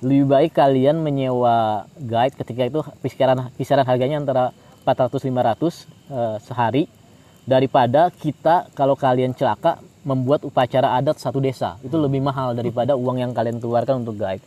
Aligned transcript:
lebih 0.00 0.32
baik 0.32 0.52
kalian 0.56 1.04
menyewa 1.04 1.84
guide 2.00 2.32
ketika 2.32 2.62
itu 2.64 2.80
kisaran 3.04 3.52
kisaran 3.60 3.84
harganya 3.84 4.16
antara 4.16 4.44
400 4.88 5.28
500 5.28 5.28
uh, 6.08 6.36
sehari 6.40 6.88
daripada 7.44 8.08
kita 8.08 8.72
kalau 8.72 8.96
kalian 8.96 9.36
celaka 9.36 9.76
membuat 10.00 10.40
upacara 10.48 10.96
adat 10.96 11.20
satu 11.20 11.36
desa. 11.36 11.76
Itu 11.84 12.00
lebih 12.00 12.24
mahal 12.24 12.56
daripada 12.56 12.96
uang 12.96 13.20
yang 13.20 13.36
kalian 13.36 13.60
keluarkan 13.60 14.00
untuk 14.00 14.16
guide. 14.16 14.40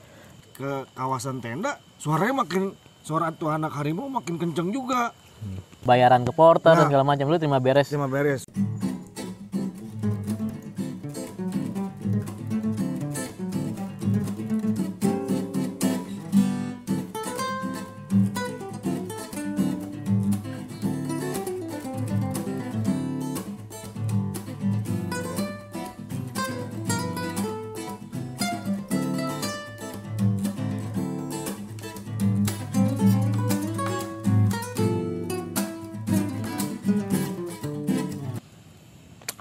Ke 0.57 0.89
kawasan 0.97 1.38
tenda 1.38 1.77
suaranya 2.01 2.45
makin 2.45 2.73
suara 3.05 3.29
tuh 3.29 3.54
anak 3.54 3.77
harimau 3.77 4.09
makin 4.09 4.41
kenceng 4.41 4.73
juga. 4.73 5.13
Bayaran 5.85 6.25
ke 6.25 6.33
porter 6.33 6.73
dan 6.73 6.85
Nah. 6.85 6.89
segala 6.89 7.04
macam 7.05 7.29
lu 7.29 7.38
terima 7.38 7.61
beres. 7.61 7.91
Terima 7.91 8.09
beres 8.09 8.47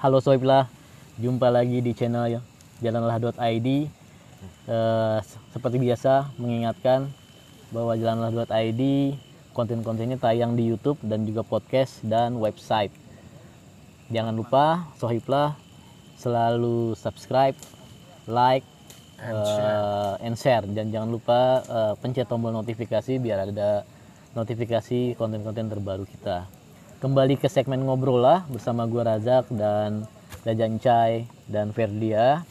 Halo 0.03 0.19
Soiblah, 0.19 0.67
jumpa 1.15 1.47
lagi 1.47 1.79
di 1.79 1.95
channel 1.95 2.27
ya 2.27 2.41
jalanlah.id. 2.83 3.69
Eh, 4.67 5.19
seperti 5.55 5.79
biasa 5.79 6.27
mengingatkan 6.43 7.07
bahwa 7.71 7.95
jalanlah.id 7.95 8.83
konten-kontennya 9.55 10.19
tayang 10.19 10.59
di 10.59 10.67
YouTube 10.67 10.99
dan 11.07 11.23
juga 11.23 11.47
podcast 11.47 12.03
dan 12.03 12.35
website. 12.35 12.91
Jangan 14.11 14.35
lupa 14.35 14.91
Sohiblah 14.99 15.55
selalu 16.19 16.99
subscribe, 16.99 17.55
like, 18.27 18.67
eh, 19.23 20.27
and 20.27 20.35
share 20.35 20.67
dan 20.67 20.91
jangan 20.91 21.15
lupa 21.15 21.63
eh, 21.63 21.95
pencet 22.03 22.27
tombol 22.27 22.51
notifikasi 22.51 23.23
biar 23.23 23.47
ada 23.47 23.87
notifikasi 24.35 25.15
konten-konten 25.15 25.71
terbaru 25.71 26.03
kita. 26.11 26.62
Kembali 27.03 27.35
ke 27.35 27.51
segmen 27.51 27.83
ngobrol 27.83 28.23
lah 28.23 28.47
bersama 28.47 28.87
gue 28.87 29.03
Razak 29.03 29.51
dan 29.51 30.07
Dajan 30.47 30.79
Chai 30.79 31.27
dan 31.51 31.75
Ferdia. 31.75 32.47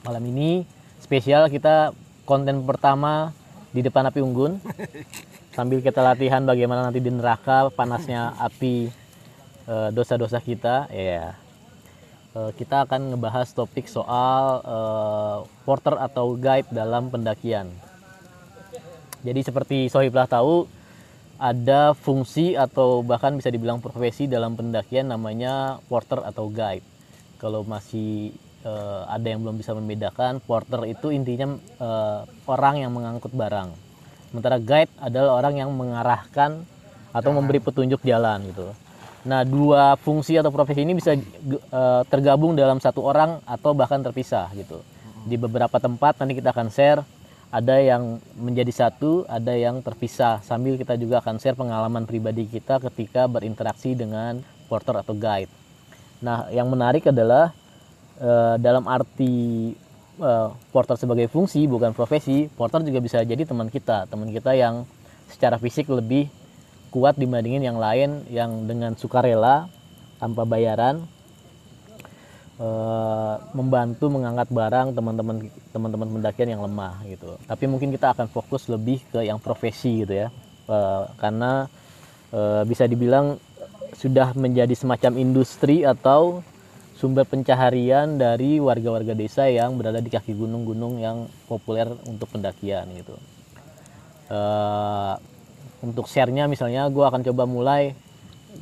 Malam 0.00 0.32
ini 0.32 0.64
spesial 0.96 1.44
kita 1.52 1.92
konten 2.24 2.64
pertama 2.64 3.36
di 3.76 3.84
depan 3.84 4.08
api 4.08 4.24
unggun. 4.24 4.56
Sambil 5.60 5.84
kita 5.84 6.00
latihan 6.00 6.40
bagaimana 6.48 6.88
nanti 6.88 7.04
di 7.04 7.12
neraka 7.12 7.68
panasnya 7.68 8.32
api 8.40 8.88
eh, 9.68 9.88
dosa-dosa 9.92 10.40
kita. 10.40 10.88
Ya. 10.88 11.36
Eh, 12.32 12.50
kita 12.56 12.88
akan 12.88 13.12
ngebahas 13.12 13.52
topik 13.52 13.92
soal 13.92 14.64
eh, 14.64 15.38
porter 15.68 16.00
atau 16.00 16.32
guide 16.32 16.72
dalam 16.72 17.12
pendakian. 17.12 17.68
Jadi 19.20 19.40
seperti 19.44 19.92
Sohiblah 19.92 20.24
tahu 20.24 20.79
ada 21.40 21.96
fungsi 21.96 22.52
atau 22.52 23.00
bahkan 23.00 23.32
bisa 23.32 23.48
dibilang 23.48 23.80
profesi 23.80 24.28
dalam 24.28 24.60
pendakian 24.60 25.08
namanya 25.08 25.80
porter 25.88 26.20
atau 26.20 26.52
guide. 26.52 26.84
Kalau 27.40 27.64
masih 27.64 28.36
eh, 28.60 29.02
ada 29.08 29.24
yang 29.24 29.40
belum 29.40 29.56
bisa 29.56 29.72
membedakan, 29.72 30.44
porter 30.44 30.84
itu 30.84 31.08
intinya 31.08 31.56
eh, 31.56 32.20
orang 32.44 32.84
yang 32.84 32.92
mengangkut 32.92 33.32
barang. 33.32 33.72
Sementara 34.28 34.60
guide 34.60 34.92
adalah 35.00 35.40
orang 35.40 35.54
yang 35.56 35.72
mengarahkan 35.72 36.60
atau 37.10 37.30
memberi 37.32 37.58
petunjuk 37.58 38.04
jalan 38.04 38.44
gitu. 38.52 38.70
Nah, 39.24 39.44
dua 39.44 39.96
fungsi 39.96 40.36
atau 40.36 40.52
profesi 40.52 40.84
ini 40.84 40.92
bisa 40.92 41.16
eh, 41.16 42.02
tergabung 42.12 42.52
dalam 42.52 42.84
satu 42.84 43.00
orang 43.00 43.40
atau 43.48 43.72
bahkan 43.72 44.04
terpisah 44.04 44.52
gitu. 44.52 44.84
Di 45.24 45.40
beberapa 45.40 45.80
tempat 45.80 46.20
nanti 46.20 46.36
kita 46.36 46.52
akan 46.52 46.68
share 46.68 47.00
ada 47.50 47.82
yang 47.82 48.22
menjadi 48.38 48.70
satu, 48.70 49.26
ada 49.26 49.50
yang 49.58 49.82
terpisah. 49.82 50.38
Sambil 50.46 50.78
kita 50.78 50.94
juga 50.94 51.18
akan 51.18 51.42
share 51.42 51.58
pengalaman 51.58 52.06
pribadi 52.06 52.46
kita 52.46 52.78
ketika 52.90 53.26
berinteraksi 53.26 53.98
dengan 53.98 54.38
porter 54.70 54.94
atau 54.94 55.18
guide. 55.18 55.50
Nah, 56.22 56.46
yang 56.54 56.70
menarik 56.70 57.10
adalah 57.10 57.50
eh, 58.22 58.54
dalam 58.62 58.86
arti 58.86 59.74
eh, 60.22 60.48
porter 60.70 60.94
sebagai 60.94 61.26
fungsi 61.26 61.66
bukan 61.66 61.90
profesi, 61.90 62.46
porter 62.46 62.86
juga 62.86 63.02
bisa 63.02 63.18
jadi 63.26 63.42
teman 63.42 63.66
kita, 63.66 64.06
teman 64.06 64.30
kita 64.30 64.54
yang 64.54 64.86
secara 65.26 65.58
fisik 65.58 65.90
lebih 65.90 66.30
kuat 66.94 67.18
dibandingin 67.18 67.66
yang 67.66 67.78
lain 67.78 68.26
yang 68.30 68.66
dengan 68.66 68.94
sukarela 68.94 69.66
tanpa 70.22 70.46
bayaran 70.46 71.06
eh, 72.60 73.34
membantu 73.56 74.12
mengangkat 74.12 74.52
barang 74.52 74.92
teman-teman 74.92 75.36
teman-teman 75.72 76.08
pendakian 76.20 76.52
yang 76.52 76.62
lemah 76.62 77.00
gitu. 77.08 77.40
Tapi 77.48 77.64
mungkin 77.64 77.88
kita 77.88 78.12
akan 78.12 78.28
fokus 78.28 78.68
lebih 78.68 79.00
ke 79.08 79.24
yang 79.24 79.40
profesi 79.40 80.04
gitu 80.04 80.28
ya, 80.28 80.28
Eh, 80.70 81.04
karena 81.18 81.66
eh, 82.30 82.62
bisa 82.62 82.86
dibilang 82.86 83.34
sudah 83.98 84.32
menjadi 84.38 84.70
semacam 84.78 85.18
industri 85.18 85.82
atau 85.82 86.46
sumber 86.94 87.26
pencaharian 87.26 88.14
dari 88.14 88.62
warga-warga 88.62 89.18
desa 89.18 89.50
yang 89.50 89.74
berada 89.74 89.98
di 89.98 90.06
kaki 90.12 90.30
gunung-gunung 90.36 91.02
yang 91.02 91.26
populer 91.50 91.90
untuk 92.06 92.30
pendakian 92.30 92.86
gitu. 92.94 93.18
Eh, 94.30 95.14
untuk 95.82 96.06
share-nya 96.06 96.46
misalnya 96.46 96.86
gue 96.86 97.02
akan 97.02 97.26
coba 97.26 97.50
mulai 97.50 97.98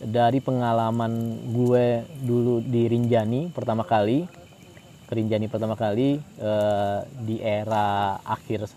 dari 0.05 0.39
pengalaman 0.39 1.13
gue 1.53 2.05
dulu 2.23 2.61
di 2.63 2.87
Rinjani 2.87 3.51
pertama 3.51 3.83
kali 3.83 4.29
ke 5.09 5.13
Rinjani 5.17 5.49
pertama 5.49 5.75
kali 5.75 6.21
eh, 6.21 6.99
di 7.25 7.41
era 7.41 8.21
akhir 8.23 8.69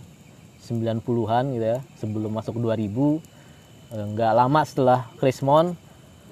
90-an 0.63 1.43
gitu 1.57 1.67
ya 1.77 1.79
sebelum 1.99 2.31
masuk 2.31 2.55
2000 2.57 2.87
eh, 2.87 4.05
nggak 4.15 4.33
lama 4.33 4.61
setelah 4.63 4.99
Krismon 5.19 5.75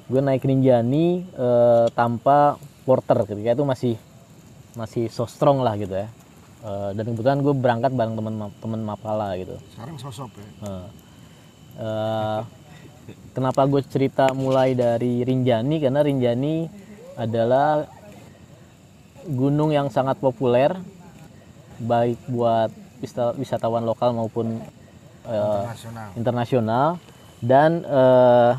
gue 0.10 0.22
naik 0.24 0.42
Rinjani 0.42 1.28
eh, 1.28 1.88
tanpa 1.94 2.58
porter 2.88 3.22
ketika 3.30 3.54
itu 3.54 3.66
masih 3.68 3.96
masih 4.74 5.12
so 5.14 5.30
strong 5.30 5.62
lah 5.62 5.78
gitu 5.78 5.94
ya. 5.94 6.08
Eh, 6.60 6.90
dan 6.98 7.04
kebetulan 7.08 7.40
gue 7.40 7.54
berangkat 7.56 7.92
bareng 7.96 8.16
teman 8.20 8.36
teman 8.60 8.82
Mapala 8.84 9.38
gitu. 9.40 9.56
Sekarang 9.72 9.96
sosok 9.96 10.30
ya? 10.36 10.50
Nah, 10.66 10.86
eh, 11.80 12.40
kenapa 13.40 13.64
gue 13.72 13.80
cerita 13.88 14.36
mulai 14.36 14.76
dari 14.76 15.24
Rinjani? 15.24 15.80
Karena 15.80 16.04
Rinjani 16.04 16.68
adalah 17.16 17.88
gunung 19.24 19.72
yang 19.72 19.88
sangat 19.88 20.20
populer 20.20 20.76
baik 21.80 22.20
buat 22.28 22.68
wisatawan 23.40 23.88
lokal 23.88 24.12
maupun 24.12 24.60
nasional 25.24 26.08
internasional. 26.20 26.88
Dan 27.40 27.88
eh, 27.88 28.52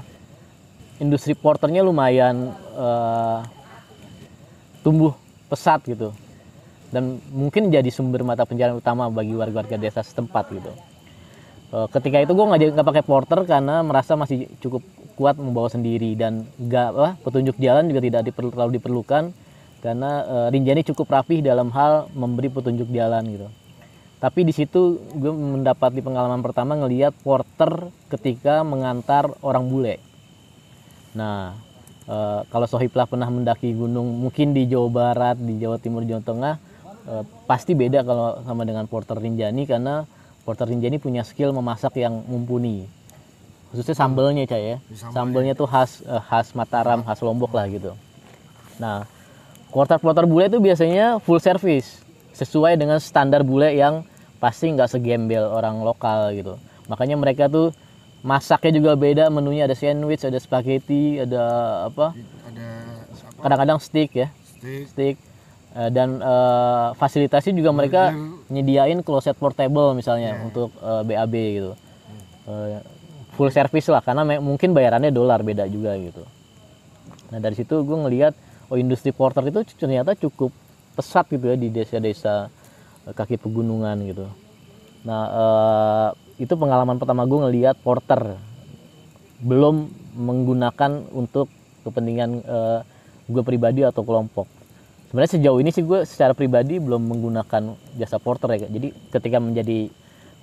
industri 1.04 1.36
porternya 1.36 1.84
lumayan 1.84 2.56
eh, 2.72 3.38
tumbuh 4.80 5.12
pesat 5.52 5.84
gitu. 5.84 6.16
Dan 6.88 7.20
mungkin 7.36 7.68
jadi 7.68 7.92
sumber 7.92 8.24
mata 8.24 8.48
pencarian 8.48 8.80
utama 8.80 9.12
bagi 9.12 9.36
warga-warga 9.36 9.76
desa 9.76 10.00
setempat 10.00 10.48
gitu. 10.56 10.72
Eh, 11.70 11.88
ketika 11.94 12.18
itu 12.18 12.34
gue 12.34 12.46
nggak 12.50 12.74
nggak 12.74 12.88
pakai 12.90 13.04
porter 13.06 13.40
karena 13.46 13.86
merasa 13.86 14.18
masih 14.18 14.50
cukup 14.58 14.82
kuat 15.14 15.38
membawa 15.38 15.70
sendiri 15.70 16.18
dan 16.18 16.42
nggak 16.58 16.88
apa 16.90 17.08
petunjuk 17.22 17.54
jalan 17.62 17.86
juga 17.86 18.02
tidak 18.02 18.22
diperlu, 18.26 18.50
terlalu 18.50 18.72
diperlukan 18.82 19.30
karena 19.78 20.10
eh, 20.26 20.46
Rinjani 20.50 20.82
cukup 20.90 21.06
rapih 21.06 21.46
dalam 21.46 21.70
hal 21.70 22.10
memberi 22.10 22.50
petunjuk 22.50 22.90
jalan 22.90 23.22
gitu. 23.30 23.46
Tapi 24.18 24.40
di 24.42 24.52
situ 24.52 24.98
gue 25.14 25.30
mendapat 25.30 25.94
di 25.94 26.02
pengalaman 26.02 26.42
pertama 26.42 26.74
ngelihat 26.74 27.14
porter 27.22 27.88
ketika 28.10 28.66
mengantar 28.66 29.30
orang 29.38 29.70
bule. 29.70 30.02
Nah, 31.14 31.54
eh, 32.10 32.40
kalau 32.50 32.66
Sohiblah 32.66 33.06
pernah 33.06 33.30
mendaki 33.30 33.70
gunung 33.78 34.26
mungkin 34.26 34.58
di 34.58 34.66
Jawa 34.66 34.90
Barat, 34.90 35.38
di 35.38 35.54
Jawa 35.62 35.78
Timur, 35.78 36.02
Jawa 36.02 36.18
Tengah, 36.18 36.54
eh, 37.14 37.24
pasti 37.46 37.78
beda 37.78 38.02
kalau 38.02 38.42
sama 38.42 38.66
dengan 38.66 38.90
porter 38.90 39.22
Rinjani 39.22 39.70
karena 39.70 40.02
porter 40.44 40.66
Rinjani 40.68 40.96
punya 40.98 41.22
skill 41.22 41.52
memasak 41.52 41.96
yang 42.00 42.24
mumpuni. 42.26 42.88
Khususnya 43.70 43.94
sambelnya 43.94 44.42
cah 44.50 44.58
ya. 44.58 44.76
Sambelnya 45.14 45.54
tuh 45.54 45.70
khas 45.70 46.02
eh, 46.02 46.22
khas 46.26 46.52
Mataram, 46.58 47.06
khas 47.06 47.22
Lombok 47.22 47.54
lah 47.54 47.70
gitu. 47.70 47.94
Nah, 48.82 49.06
porter-porter 49.70 50.26
bule 50.26 50.50
itu 50.50 50.58
biasanya 50.58 51.22
full 51.22 51.38
service 51.38 52.02
sesuai 52.34 52.74
dengan 52.80 52.98
standar 52.98 53.46
bule 53.46 53.70
yang 53.76 54.02
pasti 54.42 54.72
nggak 54.72 54.90
segembel 54.90 55.46
orang 55.46 55.84
lokal 55.84 56.34
gitu. 56.34 56.56
Makanya 56.90 57.14
mereka 57.14 57.46
tuh 57.46 57.70
masaknya 58.24 58.80
juga 58.80 58.92
beda, 58.98 59.30
menunya 59.30 59.68
ada 59.68 59.76
sandwich, 59.76 60.26
ada 60.26 60.40
spaghetti, 60.40 61.22
ada 61.22 61.42
apa? 61.86 62.16
ada 62.48 62.66
apa 63.06 63.40
Kadang-kadang 63.40 63.78
steak 63.78 64.10
ya, 64.16 64.28
steak 64.58 64.84
steak. 64.90 65.16
Eh, 65.70 65.90
dan 65.94 66.18
eh, 66.18 66.88
fasilitasnya 66.98 67.54
juga 67.54 67.70
mereka 67.70 68.10
nyediain 68.50 69.06
closet 69.06 69.38
portable 69.38 69.94
misalnya 69.94 70.42
untuk 70.42 70.74
eh, 70.82 71.02
BAB 71.06 71.34
gitu. 71.34 71.72
Eh, 72.50 72.82
full 73.38 73.54
service 73.54 73.86
lah 73.86 74.02
karena 74.02 74.26
mungkin 74.42 74.74
bayarannya 74.74 75.14
dolar 75.14 75.46
beda 75.46 75.70
juga 75.70 75.94
gitu. 75.94 76.26
Nah 77.30 77.38
dari 77.38 77.54
situ 77.54 77.86
gue 77.86 77.98
ngelihat 78.02 78.34
oh 78.66 78.74
industri 78.74 79.14
porter 79.14 79.46
itu 79.46 79.62
ternyata 79.78 80.18
cukup 80.18 80.50
pesat 80.98 81.30
gitu 81.30 81.54
ya 81.54 81.54
di 81.54 81.70
desa-desa 81.70 82.50
kaki 83.14 83.38
pegunungan 83.38 83.94
gitu. 84.10 84.26
Nah 85.06 85.22
eh, 85.30 86.08
itu 86.42 86.50
pengalaman 86.58 86.98
pertama 86.98 87.22
gue 87.30 87.46
ngelihat 87.46 87.78
porter 87.78 88.34
belum 89.38 89.86
menggunakan 90.18 91.06
untuk 91.14 91.46
kepentingan 91.86 92.42
eh, 92.42 92.80
gue 93.30 93.42
pribadi 93.46 93.86
atau 93.86 94.02
kelompok. 94.02 94.59
Sebenarnya 95.10 95.42
sejauh 95.42 95.58
ini 95.58 95.74
sih 95.74 95.82
gue 95.82 96.06
secara 96.06 96.38
pribadi 96.38 96.78
belum 96.78 97.02
menggunakan 97.02 97.74
jasa 97.98 98.22
porter 98.22 98.54
ya. 98.54 98.70
Jadi 98.70 98.94
ketika 99.10 99.42
menjadi 99.42 99.90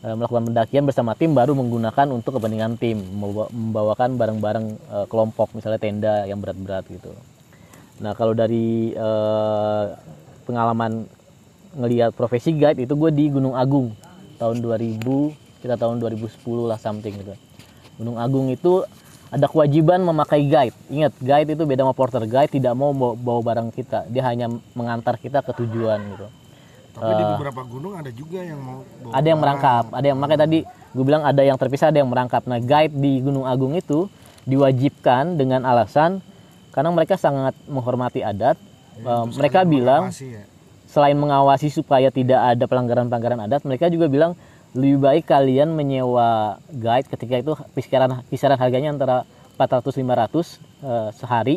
eh, 0.03 0.15
melakukan 0.19 0.51
pendakian 0.51 0.83
bersama 0.83 1.15
tim 1.15 1.31
baru 1.31 1.55
menggunakan 1.55 2.11
untuk 2.11 2.35
kepentingan 2.35 2.75
tim, 2.75 2.99
membawa- 2.99 3.47
membawakan 3.47 4.19
barang-barang 4.19 4.65
eh, 4.75 5.05
kelompok 5.07 5.55
misalnya 5.55 5.79
tenda 5.79 6.27
yang 6.27 6.43
berat-berat 6.43 6.83
gitu. 6.91 7.15
Nah 8.03 8.11
kalau 8.11 8.35
dari 8.35 8.91
eh, 8.91 9.85
pengalaman 10.43 11.07
ngelihat 11.71 12.11
profesi 12.11 12.51
guide 12.51 12.83
itu 12.83 12.91
gue 12.91 13.11
di 13.15 13.31
Gunung 13.31 13.55
Agung 13.55 13.95
tahun 14.35 14.59
2000 14.59 15.63
kita 15.63 15.79
tahun 15.79 16.03
2010 16.03 16.43
lah 16.67 16.75
something 16.75 17.15
gitu. 17.23 17.39
Gunung 18.03 18.19
Agung 18.19 18.51
itu 18.51 18.83
ada 19.27 19.45
kewajiban 19.51 20.00
memakai 20.03 20.47
guide. 20.47 20.75
Ingat, 20.88 21.13
guide 21.19 21.50
itu 21.51 21.63
beda 21.68 21.83
sama 21.83 21.95
porter. 21.95 22.24
Guide 22.24 22.51
tidak 22.51 22.74
mau 22.75 22.95
bawa, 22.95 23.13
bawa 23.15 23.39
barang 23.44 23.69
kita. 23.75 24.07
Dia 24.07 24.24
hanya 24.31 24.47
mengantar 24.71 25.19
kita 25.19 25.44
ke 25.44 25.51
tujuan 25.63 26.00
gitu. 26.15 26.27
Tapi 26.97 27.13
di 27.13 27.25
beberapa 27.38 27.62
gunung 27.62 27.94
ada 27.94 28.09
juga 28.09 28.41
yang 28.41 28.57
mau 28.57 28.81
bawa 28.81 29.12
Ada 29.13 29.27
yang 29.29 29.39
merangkap, 29.39 29.85
ada 29.94 30.06
yang 30.09 30.18
makanya 30.18 30.41
tadi 30.50 30.59
gue 30.65 31.03
bilang 31.06 31.24
ada 31.29 31.41
yang 31.45 31.57
terpisah, 31.59 31.94
ada 31.94 32.00
yang 32.01 32.09
merangkap. 32.09 32.41
Nah, 32.50 32.57
guide 32.57 32.95
di 32.97 33.21
Gunung 33.21 33.45
Agung 33.45 33.77
itu 33.77 34.09
diwajibkan 34.50 35.38
dengan 35.38 35.62
alasan 35.68 36.25
karena 36.74 36.89
mereka 36.89 37.13
sangat 37.19 37.53
menghormati 37.69 38.25
adat. 38.25 38.57
Eh, 38.97 39.25
mereka 39.38 39.62
bilang 39.62 40.09
ya. 40.09 40.41
selain 40.89 41.13
mengawasi 41.13 41.69
supaya 41.69 42.09
tidak 42.09 42.57
ada 42.57 42.65
pelanggaran-pelanggaran 42.65 43.45
adat, 43.45 43.62
mereka 43.62 43.94
juga 43.94 44.09
bilang 44.09 44.33
lebih 44.75 44.97
baik 44.99 45.23
kalian 45.29 45.71
menyewa 45.71 46.59
guide 46.71 47.07
ketika 47.07 47.35
itu 47.39 47.53
kisaran 47.75 48.23
kisaran 48.27 48.59
harganya 48.59 48.91
antara 48.91 49.17
400 49.55 49.95
500 49.95 50.03
eh, 50.83 51.09
sehari 51.15 51.55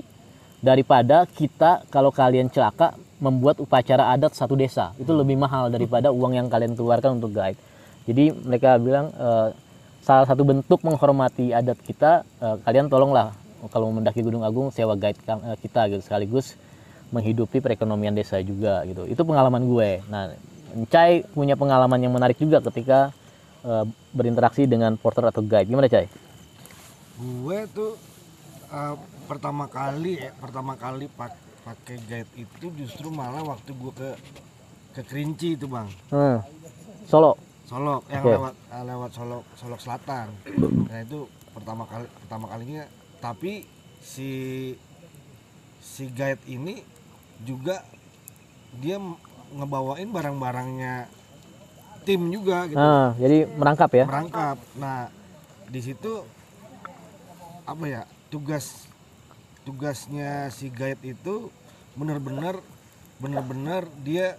daripada 0.60 1.24
kita 1.24 1.88
kalau 1.88 2.12
kalian 2.12 2.52
celaka 2.52 2.94
membuat 3.20 3.60
upacara 3.60 4.12
adat 4.12 4.32
satu 4.32 4.56
desa. 4.56 4.96
Itu 4.96 5.12
lebih 5.12 5.36
mahal 5.36 5.68
daripada 5.68 6.08
uang 6.08 6.36
yang 6.36 6.48
kalian 6.48 6.72
keluarkan 6.72 7.20
untuk 7.20 7.36
guide. 7.36 7.60
Jadi 8.08 8.32
mereka 8.32 8.80
bilang 8.80 9.12
eh, 9.12 9.48
salah 10.00 10.24
satu 10.24 10.42
bentuk 10.42 10.80
menghormati 10.80 11.52
adat 11.52 11.76
kita 11.84 12.24
eh, 12.40 12.56
kalian 12.64 12.88
tolonglah 12.88 13.36
kalau 13.68 13.92
mendaki 13.92 14.24
Gunung 14.24 14.40
Agung 14.40 14.72
sewa 14.72 14.96
guide 14.96 15.20
eh, 15.20 15.56
kita 15.60 15.92
gitu 15.92 16.00
sekaligus 16.00 16.56
menghidupi 17.12 17.60
perekonomian 17.60 18.16
desa 18.16 18.40
juga 18.40 18.80
gitu. 18.88 19.04
Itu 19.04 19.26
pengalaman 19.28 19.68
gue. 19.68 20.00
Nah, 20.08 20.32
Encai 20.74 21.26
punya 21.34 21.54
pengalaman 21.58 21.98
yang 22.00 22.14
menarik 22.14 22.38
juga 22.38 22.62
ketika 22.62 23.10
eh, 23.66 23.84
berinteraksi 24.14 24.66
dengan 24.66 24.94
porter 24.96 25.26
atau 25.26 25.42
guide. 25.42 25.68
Gimana, 25.68 25.90
Cai? 25.90 26.06
Gue 27.20 27.66
tuh 27.74 27.98
eh, 28.70 28.94
pertama 29.26 29.66
kali 29.66 30.18
ya, 30.18 30.30
pertama 30.38 30.74
kali 30.74 31.06
pak 31.10 31.34
pakai 31.60 31.96
guide 32.08 32.32
itu 32.40 32.66
justru 32.72 33.12
malah 33.12 33.44
waktu 33.44 33.70
gue 33.76 33.92
ke 33.92 34.10
ke 34.90 35.02
Kerinci 35.06 35.54
itu 35.54 35.70
bang, 35.70 35.86
Hmm. 36.10 36.42
Solo. 37.06 37.38
Solok 37.70 38.02
yang 38.10 38.26
lewat 38.26 38.54
lewat 38.82 39.10
Solok 39.14 39.44
Solok 39.54 39.78
Selatan. 39.78 40.26
Nah 40.90 40.98
itu 41.06 41.30
pertama 41.54 41.86
kali 41.86 42.10
pertama 42.26 42.50
kalinya. 42.50 42.82
Tapi 43.22 43.62
si 44.02 44.30
si 45.78 46.10
guide 46.10 46.42
ini 46.50 46.82
juga 47.46 47.86
dia 48.82 48.98
ngebawain 49.54 50.08
barang-barangnya 50.10 51.10
tim 52.06 52.20
juga 52.32 52.66
gitu. 52.70 52.78
Nah, 52.78 53.12
jadi 53.20 53.46
merangkap 53.46 53.90
ya. 53.92 54.04
merangkap. 54.08 54.56
Nah, 54.78 55.12
di 55.68 55.80
situ 55.82 56.24
apa 57.66 57.84
ya? 57.86 58.02
Tugas 58.30 58.86
tugasnya 59.66 60.48
si 60.48 60.72
guide 60.72 61.02
itu 61.04 61.52
benar-benar 61.98 62.62
benar-benar 63.20 63.84
dia 64.00 64.38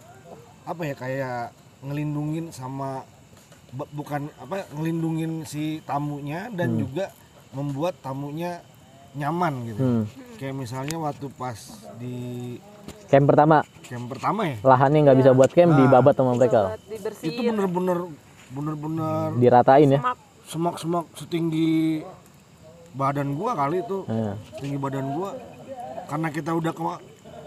apa 0.65 0.81
ya 0.87 0.95
kayak 0.97 1.53
ngelindungin 1.85 2.49
sama 2.49 3.05
bu- 3.69 3.89
bukan 3.93 4.29
apa 4.41 4.65
ngelindungin 4.73 5.45
si 5.45 5.83
tamunya 5.85 6.49
dan 6.53 6.77
juga 6.77 7.13
membuat 7.53 7.99
tamunya 8.01 8.63
nyaman 9.13 9.53
gitu. 9.67 9.81
Hmm. 9.83 10.03
Kayak 10.39 10.55
misalnya 10.57 10.97
waktu 10.97 11.27
pas 11.35 11.59
di 11.99 12.57
Camp 13.11 13.27
pertama, 13.27 13.59
camp 13.83 14.07
pertama 14.07 14.41
ya, 14.47 14.55
lahannya 14.63 14.99
nggak 15.03 15.17
bisa 15.19 15.31
buat 15.35 15.51
camp 15.51 15.75
dibabat 15.75 16.15
sama 16.15 16.31
mereka. 16.39 16.79
itu 17.21 17.41
bener-bener 17.43 17.99
bener-bener 18.51 19.35
Diratain 19.35 19.89
ya. 19.95 19.99
mak 19.99 20.15
semak-semak 20.47 21.05
setinggi 21.15 22.03
badan 22.91 23.35
gua 23.35 23.51
kali 23.55 23.83
itu. 23.83 24.07
Nah, 24.07 24.35
tinggi 24.59 24.79
badan 24.79 25.11
gua. 25.11 25.35
Karena 26.07 26.27
kita 26.27 26.51
udah 26.51 26.71
ke 26.71 26.83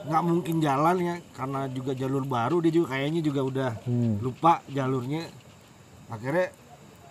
nggak 0.04 0.22
mungkin 0.25 0.56
jalan 0.60 0.96
ya. 1.00 1.16
Karena 1.32 1.64
juga 1.69 1.92
jalur 1.96 2.25
baru 2.25 2.60
dia 2.60 2.72
juga 2.72 2.96
kayaknya 2.96 3.20
juga 3.20 3.40
udah 3.44 3.70
Hmm. 3.88 4.20
lupa 4.20 4.60
jalurnya. 4.69 5.28
Akhirnya 6.08 6.52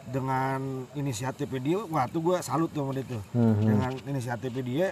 dengan 0.04 0.86
inisiatifnya 0.94 1.62
dia 1.62 1.80
wah 1.90 2.06
tuh 2.06 2.22
gua 2.22 2.38
salut 2.46 2.70
tuh 2.70 2.86
sama 2.86 2.94
dia 2.94 3.06
tuh. 3.06 3.22
Hmm, 3.34 3.54
hmm. 3.58 3.66
dengan 3.66 3.92
inisiatifnya 4.10 4.62
dia 4.62 4.88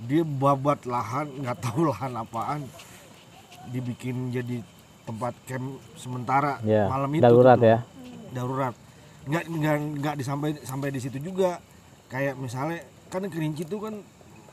dia 0.00 0.22
babat 0.22 0.84
lahan 0.84 1.28
nggak 1.36 1.58
tahu 1.64 1.86
lahan 1.86 2.12
apaan 2.14 2.60
dibikin 3.66 4.30
jadi 4.30 4.64
tempat 5.02 5.34
camp 5.44 5.66
sementara 5.94 6.58
Ya, 6.62 6.86
malam 6.86 7.10
itu 7.10 7.22
darurat 7.22 7.56
tuh. 7.56 7.66
ya. 7.66 7.78
darurat 8.30 8.74
nggak 9.22 9.44
nggak 9.46 9.76
nggak 9.98 10.14
disampai 10.16 10.50
sampai 10.60 10.88
di 10.88 10.98
situ 10.98 11.18
juga 11.18 11.60
kayak 12.08 12.34
misalnya 12.34 12.80
kan 13.06 13.22
kerinci 13.22 13.62
itu 13.62 13.76
kan 13.76 14.00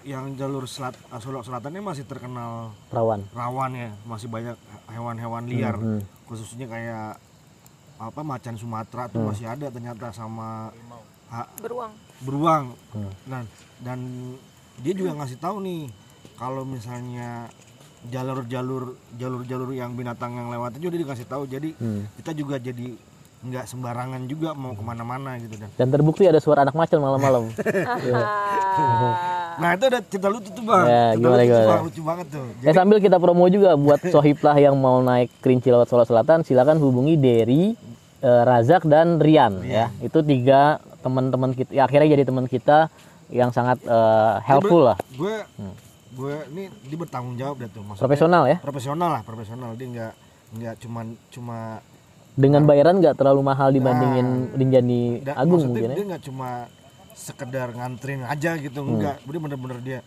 yang 0.04 0.34
jalur 0.34 0.64
selat 0.66 0.96
ah, 1.08 1.18
Solok 1.18 1.44
Selatannya 1.44 1.80
masih 1.82 2.04
terkenal 2.04 2.72
Perawan. 2.88 3.28
rawan 3.32 3.72
ya 3.74 3.90
masih 4.04 4.28
banyak 4.28 4.56
hewan-hewan 4.88 5.44
liar 5.46 5.76
Hmm. 5.76 6.00
khususnya 6.26 6.66
kayak 6.66 7.20
apa 7.98 8.22
macan 8.22 8.56
Sumatera 8.56 9.08
tuh 9.08 9.24
masih 9.24 9.46
ada 9.46 9.68
ternyata 9.68 10.12
sama 10.12 10.70
ha- 11.28 11.50
beruang 11.58 11.92
beruang 12.22 12.64
Hmm. 12.92 13.12
dan 13.26 13.44
dan 13.80 14.00
dia 14.78 14.94
juga 14.94 15.12
ngasih 15.14 15.38
tahu 15.38 15.58
nih 15.60 15.82
kalau 16.36 16.64
misalnya 16.64 17.50
jalur-jalur 18.08 18.84
jalur-jalur 19.14 19.70
yang 19.72 19.92
binatang 19.92 20.32
yang 20.32 20.48
lewat 20.48 20.78
itu 20.78 20.88
dia 20.88 21.02
dikasih 21.02 21.26
tahu 21.26 21.44
jadi 21.46 21.74
Hmm. 21.76 22.06
kita 22.16 22.32
juga 22.32 22.56
jadi 22.58 22.94
nggak 23.40 23.66
sembarangan 23.66 24.26
juga 24.26 24.54
mau 24.54 24.74
ke 24.74 24.82
mana-mana 24.82 25.38
gitu 25.38 25.54
dan 25.56 25.70
Dan 25.72 25.88
terbukti 25.90 26.26
ada 26.26 26.38
suara 26.38 26.62
anak 26.64 26.74
macan 26.74 26.98
malam-malam. 26.98 27.54
nah 29.58 29.74
itu 29.74 29.86
ada 29.86 30.00
cerita 30.04 30.28
lucu 30.28 30.50
tuh 30.52 30.64
bang 30.64 30.86
Ya, 30.86 31.04
Cerita 31.08 31.18
gimana, 31.20 31.34
lucu, 31.36 31.46
gimana? 31.48 31.66
Bang. 31.68 31.82
lucu 31.84 32.02
banget 32.04 32.28
tuh 32.30 32.46
Eh 32.62 32.74
sambil 32.74 32.98
kita 33.00 33.18
promo 33.18 33.46
juga 33.48 33.74
buat 33.76 34.02
sohiblah 34.14 34.56
yang 34.56 34.76
mau 34.76 35.02
naik 35.02 35.34
kerinci 35.40 35.68
lewat 35.68 35.88
Solo 35.88 36.04
Selatan, 36.04 36.42
silakan 36.44 36.78
hubungi 36.78 37.14
Derry, 37.16 37.74
eh, 38.20 38.42
Razak 38.44 38.86
dan 38.86 39.18
Rian 39.18 39.62
ya. 39.64 39.90
Itu 40.00 40.22
tiga 40.22 40.78
teman-teman 41.00 41.54
kita, 41.54 41.72
ya, 41.72 41.86
akhirnya 41.86 42.10
jadi 42.12 42.24
teman 42.24 42.46
kita 42.46 42.90
yang 43.30 43.50
sangat 43.50 43.78
eh, 43.82 44.36
helpful 44.42 44.84
lah, 44.84 44.98
gue 45.12 45.36
gue 46.10 46.34
ini 46.50 46.64
dia 46.84 46.98
bertanggung 46.98 47.36
jawab 47.36 47.60
deh 47.60 47.68
tuh 47.68 47.84
maksudnya 47.84 48.04
profesional 48.04 48.44
ya. 48.46 48.58
profesional 48.58 49.10
lah 49.12 49.22
profesional. 49.22 49.70
Dia 49.74 49.88
nggak 49.88 50.14
nggak 50.56 50.76
cuman 50.80 51.06
cuma 51.28 51.84
Dengan 52.34 52.64
bayaran 52.64 52.98
nggak 52.98 53.18
terlalu 53.18 53.42
mahal 53.42 53.70
dibandingin 53.70 54.54
Rinjani 54.54 55.26
Da- 55.26 55.36
Agung 55.36 55.58
maksudnya 55.60 55.74
mungkin 55.74 55.90
ya. 55.90 55.96
dia 55.96 56.06
nggak 56.08 56.24
cuma 56.24 56.50
sekedar 57.12 57.68
ngantrin 57.74 58.22
aja 58.22 58.54
gitu 58.56 58.80
enggak 58.80 59.18
dia 59.20 59.40
bener-bener 59.42 59.80
dia 59.82 60.00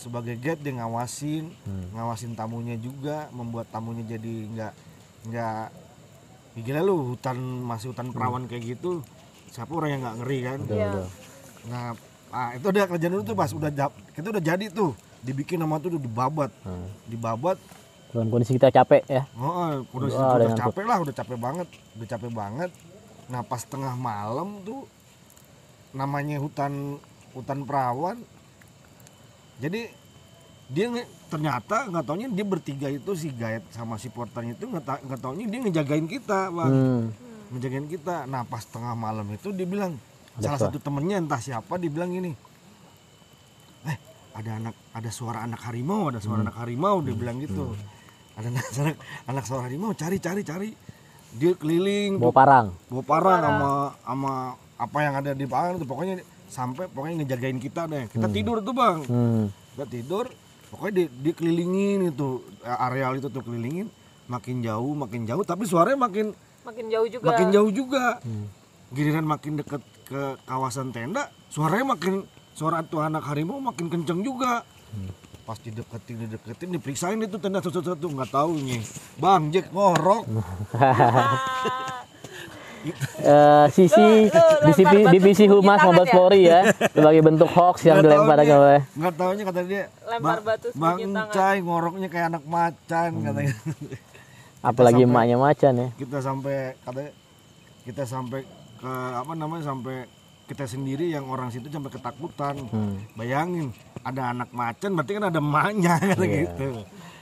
sebagai 0.00 0.34
guide 0.34 0.56
dia 0.58 0.72
ngawasin 0.74 1.52
ngawasin 1.92 2.32
tamunya 2.32 2.74
juga 2.74 3.28
membuat 3.30 3.68
tamunya 3.68 4.08
jadi 4.08 4.34
nggak 4.48 4.72
nggak 5.28 5.64
ya 6.50 6.60
gila 6.64 6.80
lu 6.80 7.12
hutan 7.12 7.36
masih 7.60 7.92
hutan 7.92 8.08
perawan 8.08 8.48
kayak 8.48 8.74
gitu 8.74 9.04
siapa 9.46 9.68
orang 9.70 9.90
yang 9.92 10.00
nggak 10.00 10.16
ngeri 10.18 10.38
kan? 10.40 10.58
Iya. 10.64 10.90
nah 11.68 11.86
ah, 12.30 12.54
itu 12.54 12.64
udah 12.64 12.86
kerjaan 12.86 13.12
dulu 13.12 13.22
tuh 13.22 13.34
pas 13.34 13.50
udah 13.50 13.70
kita 14.10 14.26
udah 14.28 14.42
jadi 14.42 14.66
tuh 14.68 14.94
dibikin 15.20 15.58
nama 15.58 15.76
tuh 15.76 15.92
udah 15.92 16.00
dibabat 16.00 16.50
Hmm. 16.62 16.88
dibabat 17.04 17.58
Dengan 18.10 18.26
kondisi 18.28 18.58
kita 18.58 18.74
capek 18.74 19.06
ya. 19.06 19.22
Oh, 19.34 19.86
udah, 19.94 20.08
Wah, 20.10 20.34
udah 20.34 20.50
capek 20.58 20.82
lah, 20.82 20.98
udah 20.98 21.14
capek 21.14 21.38
banget, 21.38 21.68
udah 21.94 22.08
capek 22.08 22.30
banget. 22.32 22.70
Nah 23.26 23.40
pas 23.40 23.62
tengah 23.62 23.94
malam 23.94 24.58
tuh 24.60 24.82
namanya 25.90 26.38
hutan 26.38 26.98
hutan 27.30 27.62
perawan, 27.62 28.18
jadi 29.58 29.94
dia 30.66 30.86
nge- 30.88 31.10
ternyata 31.28 31.86
nggak 31.86 32.02
taunya 32.04 32.26
dia 32.26 32.42
bertiga 32.42 32.88
itu 32.88 33.14
si 33.14 33.30
guide 33.30 33.62
sama 33.70 33.94
si 33.94 34.06
porternya 34.06 34.54
itu 34.54 34.66
nggak 34.66 34.82
ta- 34.82 34.98
nggak 34.98 35.20
taunya 35.20 35.46
dia 35.46 35.58
ngejagain 35.60 36.06
kita 36.06 36.46
bang 36.48 36.70
Hmm. 36.72 37.04
ngejagain 37.50 37.86
kita 37.86 38.26
nah 38.26 38.42
pas 38.42 38.62
tengah 38.64 38.94
malam 38.94 39.26
itu 39.30 39.50
dia 39.50 39.62
bilang 39.64 39.94
salah 40.38 40.60
satu 40.60 40.78
temennya 40.78 41.18
entah 41.18 41.38
siapa 41.38 41.74
dia 41.74 41.88
bilang 41.88 42.10
gini 42.10 42.32
eh 43.82 43.96
ada 44.32 44.50
anak 44.56 44.74
ada 44.92 45.10
suara 45.10 45.42
anak 45.42 45.60
harimau 45.62 46.06
ada 46.06 46.16
Hmm. 46.16 46.24
suara 46.24 46.40
anak 46.40 46.56
harimau 46.56 47.00
dia 47.00 47.14
bilang 47.14 47.38
gitu. 47.38 47.74
Ada 48.30 48.46
anak 48.52 48.66
anak, 48.70 48.96
anak 49.26 49.44
suara 49.44 49.62
harimau 49.64 49.90
cari 49.92 50.16
cari 50.18 50.42
cari. 50.42 50.70
Dia 51.30 51.54
keliling 51.54 52.18
Bawa 52.18 52.26
tuh, 52.26 52.34
parang. 52.34 52.66
bawa 52.88 53.02
parang 53.04 53.38
sama 53.40 53.70
sama 54.00 54.32
apa 54.76 54.98
yang 55.00 55.14
ada 55.14 55.30
di 55.32 55.46
parang 55.46 55.76
itu. 55.76 55.84
Pokoknya 55.84 56.14
sampai 56.46 56.86
pokoknya 56.86 57.22
ngejagain 57.22 57.58
kita 57.58 57.86
deh. 57.86 58.06
Kita 58.06 58.26
tidur 58.28 58.58
tuh 58.60 58.72
bang. 58.72 58.98
Hmm. 59.04 59.44
kita 59.72 59.86
tidur 59.88 60.24
pokoknya 60.68 60.92
di, 60.92 61.04
dikelilingin 61.22 62.10
itu. 62.10 62.42
Areal 62.62 63.16
itu 63.16 63.28
tuh 63.28 63.40
kelilingin. 63.40 63.86
Makin 64.26 64.62
jauh 64.62 64.94
makin 64.94 65.22
jauh. 65.24 65.42
Tapi 65.42 65.66
suaranya 65.66 65.98
makin 66.00 66.30
makin 66.62 66.86
jauh 66.86 67.08
juga. 67.08 67.26
Makin 67.28 67.46
jauh 67.50 67.70
juga. 67.70 68.04
Hmm. 68.20 68.46
giliran 68.90 69.22
makin 69.22 69.54
deket 69.54 69.82
ke 70.10 70.22
kawasan 70.42 70.90
tenda 70.90 71.22
suaranya 71.46 71.94
makin 71.94 72.26
suara 72.52 72.82
tuh 72.82 72.98
anak 73.00 73.22
harimau 73.24 73.58
makin 73.58 73.86
kenceng 73.86 74.20
juga 74.20 74.66
Hmm. 74.90 75.06
pas 75.40 75.54
dideketin 75.56 76.18
dideketin 76.20 76.68
diperiksain 76.72 77.14
itu 77.16 77.38
tenda 77.38 77.58
satu-satu 77.58 78.10
nggak 78.10 78.26
tahu 78.28 78.58
nih 78.58 78.82
bang 79.16 79.42
Jack 79.48 79.70
ngorok 79.70 80.26
Eh, 83.20 83.66
sisi 83.68 84.32
di 84.64 84.72
sisi 84.72 84.98
divisi 85.06 85.44
humas 85.44 85.84
Mabes 85.84 86.08
Polri 86.08 86.48
ya 86.48 86.64
sebagai 86.88 87.20
bentuk 87.20 87.44
hoax 87.46 87.84
yang 87.84 88.00
dilempar 88.00 88.40
taunya- 88.40 88.56
oleh 88.56 88.80
nggak 88.90 89.14
taunya 89.14 89.42
kata 89.44 89.60
dia 89.62 89.84
Lempar 90.02 90.40
"Bang- 90.40 90.44
batu 90.48 90.66
bang 90.72 90.96
sebiji 90.96 91.04
tangan." 91.12 91.28
Cai 91.30 91.58
ngoroknya 91.60 92.08
kayak 92.08 92.26
anak 92.32 92.44
macan 92.48 93.10
Hmm. 93.12 93.22
katanya 93.22 93.52
apalagi 94.62 95.00
emaknya 95.04 95.36
macan 95.36 95.72
ya. 95.76 95.88
kita 95.94 96.18
sampai 96.18 96.56
katanya 96.80 97.12
kita 97.82 98.02
sampai 98.04 98.40
ke 98.80 98.88
apa 99.14 99.32
namanya 99.32 99.64
sampai 99.66 100.08
kita 100.44 100.64
sendiri 100.64 101.06
yang 101.06 101.24
orang 101.26 101.48
situ 101.48 101.68
sampai 101.68 101.88
ketakutan 101.88 102.58
Hmm. 102.66 102.98
bayangin 103.14 103.70
ada 104.00 104.30
anak 104.30 104.50
macan 104.50 104.90
berarti 104.92 105.12
kan 105.14 105.24
ada 105.26 105.38
emaknya 105.38 105.94
kata 106.00 106.18
Iya. 106.20 106.34
gitu 106.42 106.68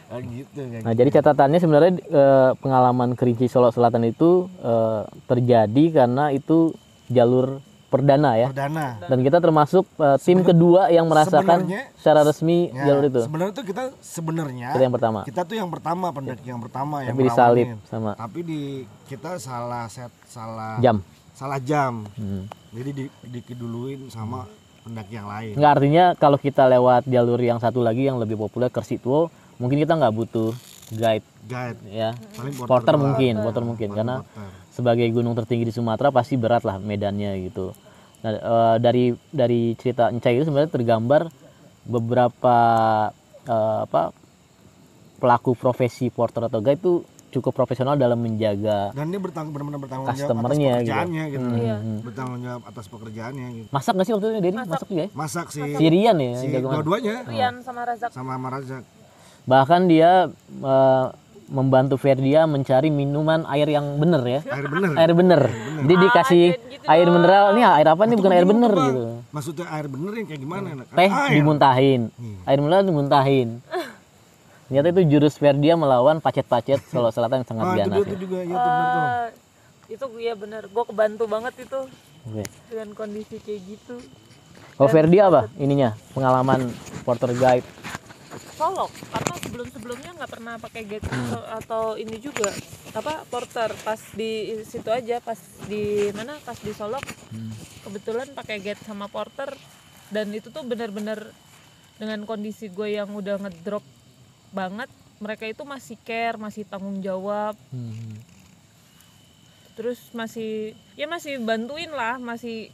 Kayak 0.09 0.25
gitu 0.33 0.61
kayak 0.65 0.83
Nah, 0.83 0.95
jadi 0.95 1.11
catatannya 1.13 1.59
sebenarnya 1.59 1.93
eh, 2.01 2.51
pengalaman 2.57 3.13
Kerinci 3.13 3.45
Solo 3.47 3.69
Selatan 3.69 4.07
itu 4.07 4.49
eh, 4.59 5.03
terjadi 5.27 5.85
karena 5.95 6.31
itu 6.31 6.73
jalur 7.07 7.61
perdana 7.89 8.33
ya. 8.35 8.49
perdana 8.49 9.01
Dan 9.03 9.21
kita 9.21 9.37
termasuk 9.39 9.85
eh, 9.95 10.17
tim 10.19 10.41
kedua 10.41 10.89
yang 10.89 11.05
merasakan 11.05 11.69
secara 11.93 12.21
resmi 12.23 12.69
Ya, 12.71 12.85
jalur 12.87 13.05
itu. 13.07 13.21
sebenarnya 13.23 13.53
tuh 13.53 13.67
kita 13.67 13.83
sebenarnya 13.99 14.69
Kita 14.71 14.83
yang 14.83 14.95
pertama. 14.95 15.21
kita 15.23 15.41
tuh 15.43 15.57
yang 15.59 15.69
pertama 15.69 16.07
pendaki 16.09 16.47
yang 16.47 16.61
pertama 16.61 16.97
yang 17.03 17.13
Tapi 17.13 17.23
disalip 17.23 17.67
melawanin. 17.69 17.85
sama 17.85 18.11
tapi 18.15 18.41
di 18.43 18.61
kita 19.05 19.37
salah 19.37 19.85
set 19.87 20.09
salah 20.25 20.81
jam. 20.81 21.05
Salah 21.39 21.63
jam 21.63 22.03
Hmm. 22.19 22.51
jadi 22.75 22.91
di, 22.91 23.05
dikiduluin 23.25 24.11
sama 24.11 24.51
pendaki 24.83 25.15
yang 25.15 25.29
lain 25.29 25.55
Nggak 25.55 25.73
artinya 25.73 26.05
kalau 26.15 26.35
kita 26.37 26.67
lewat 26.67 27.07
jalur 27.07 27.39
yang 27.39 27.57
satu 27.57 27.79
lagi 27.79 28.03
yang 28.03 28.19
lebih 28.19 28.35
populer 28.35 28.67
Kersituo, 28.69 29.31
mungkin 29.57 29.79
kita 29.79 29.95
nggak 29.95 30.11
butuh 30.11 30.51
guide 30.91 31.23
guide 31.45 31.79
ya. 31.87 32.11
paling 32.35 32.55
Porter 32.59 32.93
doang. 32.93 33.03
mungkin, 33.07 33.35
porter 33.39 33.63
mungkin 33.63 33.89
karena 33.93 34.15
Porter. 34.21 34.51
sebagai 34.73 35.07
gunung 35.11 35.33
tertinggi 35.33 35.69
di 35.69 35.75
Sumatera 35.75 36.09
pasti 36.09 36.35
berat 36.35 36.65
lah 36.65 36.77
medannya 36.77 37.37
gitu. 37.45 37.71
Nah, 38.19 38.33
eh, 38.33 38.77
dari 38.79 39.05
dari 39.29 39.77
cerita 39.77 40.09
Encai 40.09 40.35
itu 40.35 40.49
sebenarnya 40.49 40.73
tergambar 40.73 41.29
beberapa 41.85 42.57
eh, 43.45 43.79
apa 43.85 44.11
pelaku 45.19 45.53
profesi 45.53 46.09
porter 46.09 46.47
atau 46.47 46.59
guide 46.59 46.79
itu 46.79 46.95
cukup 47.29 47.53
profesional 47.53 47.95
dalam 47.95 48.17
menjaga 48.17 48.91
dan 48.91 49.09
dia 49.09 49.21
bertanggung 49.21 49.53
benar-benar 49.53 49.81
bertanggung 49.81 50.07
jawab 50.09 50.17
atas 50.39 50.57
gitu. 50.57 50.73
pekerjaannya 50.73 51.25
gitu, 51.29 51.47
Iya. 51.55 51.77
bertanggung 52.01 52.41
jawab 52.41 52.63
atas 52.65 52.85
pekerjaannya 52.87 53.47
gitu 53.55 53.69
masak 53.69 53.93
nggak 53.93 54.07
sih 54.07 54.13
waktu 54.13 54.27
itu 54.27 54.35
Dedi? 54.39 54.51
Masak 54.55 54.81
juga 54.87 54.99
ya? 54.99 55.09
masak 55.13 55.47
si 55.49 55.61
Sirian 55.75 56.17
ya 56.17 56.33
si 56.35 56.47
masak. 56.49 56.63
dua-duanya 56.65 57.15
Rian 57.25 57.55
sama 57.61 57.81
Razak 57.85 58.11
sama 58.11 58.35
Marazak 58.37 58.85
Bahkan 59.45 59.81
dia 59.87 60.29
eh, 60.51 61.07
membantu 61.49 61.97
Ferdia 61.97 62.45
mencari 62.45 62.89
minuman 62.89 63.49
air 63.49 63.65
yang 63.67 63.97
bener 63.97 64.21
ya. 64.21 64.41
air 64.45 64.67
bener 64.69 64.91
Air 64.93 65.13
bener. 65.15 65.43
Jadi 65.81 65.95
dikasih 65.99 66.47
gitu 66.53 66.85
air 66.85 67.07
mineral, 67.07 67.45
nih 67.53 67.65
air 67.65 67.89
apa 67.89 68.03
nih 68.03 68.17
bukan 68.17 68.33
air 68.35 68.45
bener 68.45 68.69
Bang, 68.71 68.87
gitu. 68.87 69.05
maksudnya 69.31 69.67
air 69.69 69.87
bener 69.87 70.13
yang 70.15 70.27
kayak 70.27 70.41
gimana 70.41 70.67
Kan 70.69 70.85
Teh 70.91 71.09
air. 71.09 71.33
dimuntahin. 71.33 72.01
Air 72.45 72.59
mineral 72.59 72.83
dimuntahin. 72.83 73.49
Ternyata 74.69 74.93
itu 74.93 75.03
jurus 75.17 75.41
Ferdia 75.41 75.81
melawan 75.81 76.21
pacet-pacet 76.21 76.85
Solo 76.93 77.09
Selatan 77.09 77.41
yang 77.41 77.49
sangat 77.49 77.65
ah, 77.65 77.73
itu, 77.73 77.79
ganas 77.81 77.97
ya. 77.97 78.05
itu 78.05 78.17
juga 78.21 78.39
ya 78.45 78.53
tuh 78.53 78.69
bener 78.69 78.85
tuh. 78.85 79.01
Ah, 79.01 79.27
itu 79.89 80.07
ya 80.21 80.35
bener. 80.37 80.63
Gue 80.69 80.85
kebantu 80.85 81.25
banget 81.25 81.55
itu. 81.65 81.81
Oke. 82.29 82.45
dengan 82.69 82.89
kondisi 82.93 83.41
kayak 83.41 83.61
gitu. 83.65 83.97
Kalau 84.77 84.89
Ferdia 84.93 85.33
apa 85.33 85.49
ininya? 85.57 85.97
Pengalaman 86.13 86.69
porter 87.09 87.33
guide. 87.33 87.65
Solok 88.61 88.93
karena 88.93 89.35
sebelum 89.41 89.67
sebelumnya 89.73 90.11
nggak 90.19 90.31
pernah 90.31 90.55
pakai 90.61 90.83
gate 90.85 91.09
atau, 91.09 91.43
atau 91.63 91.83
ini 91.97 92.21
juga. 92.21 92.53
Apa 92.93 93.25
porter 93.33 93.73
pas 93.81 94.01
di 94.13 94.61
situ 94.69 94.93
aja 94.93 95.25
pas 95.25 95.41
di 95.65 96.13
mana 96.13 96.37
pas 96.45 96.61
di 96.61 96.77
Solok 96.77 97.01
kebetulan 97.89 98.29
pakai 98.37 98.61
gate 98.61 98.85
sama 98.85 99.09
porter. 99.09 99.49
Dan 100.13 100.29
itu 100.37 100.53
tuh 100.53 100.69
bener-bener 100.69 101.33
dengan 101.97 102.29
kondisi 102.29 102.69
gue 102.69 102.93
yang 102.93 103.09
udah 103.17 103.41
ngedrop 103.41 103.85
banget 104.51 104.89
mereka 105.19 105.45
itu 105.45 105.63
masih 105.63 105.97
care 106.01 106.37
masih 106.37 106.63
tanggung 106.63 106.99
jawab 106.99 107.55
Hmm. 107.69 108.15
terus 109.75 109.99
masih 110.11 110.75
ya 110.95 111.07
masih 111.07 111.39
bantuin 111.39 111.89
lah 111.89 112.19
masih 112.19 112.71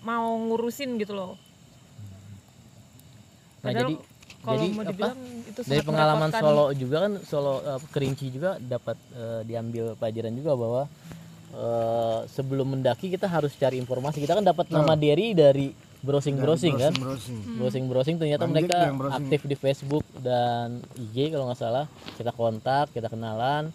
mau 0.00 0.36
ngurusin 0.38 0.96
gitu 0.96 1.12
loh 1.12 1.34
Nah, 3.58 3.74
Padahal 3.74 3.82
jadi 3.82 3.94
kalau 4.38 4.54
jadi 4.54 4.66
mau 4.70 4.78
apa? 4.78 4.90
dibilang 4.94 5.18
itu 5.42 5.60
Dari 5.60 5.82
pengalaman. 5.82 6.30
Solo 6.30 6.64
juga 6.70 6.96
kan 7.02 7.12
Solo 7.20 7.54
eh, 7.60 7.80
Kerinci 7.90 8.26
juga 8.30 8.50
dapat 8.62 8.94
eh, 9.10 9.40
diambil 9.42 9.98
pelajaran 9.98 10.30
juga 10.32 10.52
bahwa 10.54 10.82
eh, 11.50 12.20
sebelum 12.30 12.78
mendaki 12.78 13.10
kita 13.10 13.26
harus 13.26 13.58
cari 13.58 13.74
informasi. 13.76 14.22
Kita 14.22 14.38
kan 14.38 14.46
dapat 14.46 14.70
nama 14.70 14.94
Derry 14.94 15.34
dari 15.34 15.74
browsing-browsing 16.04 16.74
kan. 16.76 16.92
browsing 16.96 17.38
Browsing-browsing 17.56 18.16
ternyata 18.20 18.44
Bang 18.44 18.52
mereka 18.52 18.76
Jack 18.76 18.88
yang 18.88 18.98
browsing. 19.00 19.18
aktif 19.24 19.40
di 19.46 19.56
Facebook 19.56 20.04
dan 20.20 20.84
IG 20.96 21.32
kalau 21.32 21.48
nggak 21.48 21.60
salah. 21.60 21.84
Kita 22.16 22.32
kontak, 22.32 22.92
kita 22.92 23.08
kenalan. 23.08 23.72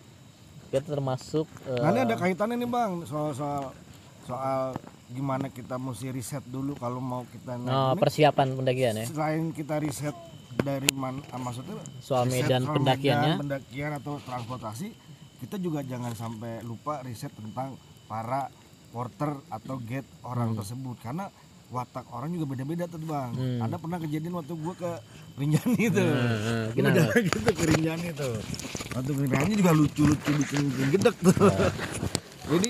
Kita 0.72 0.88
termasuk 0.88 1.48
eh, 1.68 1.84
nah 1.84 1.92
ini 1.92 2.02
ada 2.08 2.16
kaitannya 2.16 2.56
nih 2.56 2.70
bang 2.72 2.92
soal 3.04 3.36
soal 3.36 3.76
soal 4.24 4.72
gimana 5.12 5.52
kita 5.52 5.76
mesti 5.76 6.08
riset 6.16 6.40
dulu 6.48 6.80
kalau 6.80 7.04
mau 7.04 7.28
kita 7.28 7.60
naik 7.60 7.76
oh, 7.76 7.92
ini. 7.92 8.00
persiapan 8.00 8.48
pendakian 8.56 8.96
ya. 8.96 9.06
selain 9.12 9.52
kita 9.52 9.84
riset 9.84 10.16
dari 10.64 10.88
mana 10.96 11.20
maksudnya 11.36 11.76
Soal 12.00 12.28
medan 12.32 12.64
soal 12.64 12.80
pendakiannya. 12.80 13.36
medan, 13.36 13.42
pendakian 13.44 13.92
atau 14.00 14.16
transportasi 14.24 14.96
kita 15.44 15.60
juga 15.60 15.84
jangan 15.84 16.16
sampai 16.16 16.64
lupa 16.64 17.04
riset 17.04 17.36
tentang 17.36 17.76
para 18.08 18.48
porter 18.96 19.36
atau 19.52 19.76
gate 19.84 20.08
orang 20.24 20.56
tersebut 20.56 20.96
karena 21.04 21.28
watak 21.72 22.04
orang 22.12 22.30
juga 22.30 22.46
beda-beda 22.48 22.84
tuh 22.86 23.00
bang 23.02 23.32
Hmm. 23.32 23.60
ada 23.62 23.76
pernah 23.76 23.98
kejadian 23.98 24.36
waktu 24.36 24.54
gua 24.54 24.76
ke 24.76 24.92
Rinjani 25.34 25.84
tuh 25.90 26.04
Hmm, 26.04 26.66
kita 26.70 26.76
gimana? 26.84 26.98
jalan 27.02 27.22
gitu 27.26 27.50
ke 27.50 27.64
Rinjani 27.66 28.10
tuh 28.12 28.36
waktu 28.92 29.10
ke 29.10 29.20
Rinjani 29.22 29.52
juga 29.56 29.72
lucu-lucu 29.72 30.30
bikin 30.36 30.62
bikin 30.70 30.88
gedek 30.92 31.16
tuh 31.18 31.34
Ya. 31.34 31.72
jadi 32.52 32.70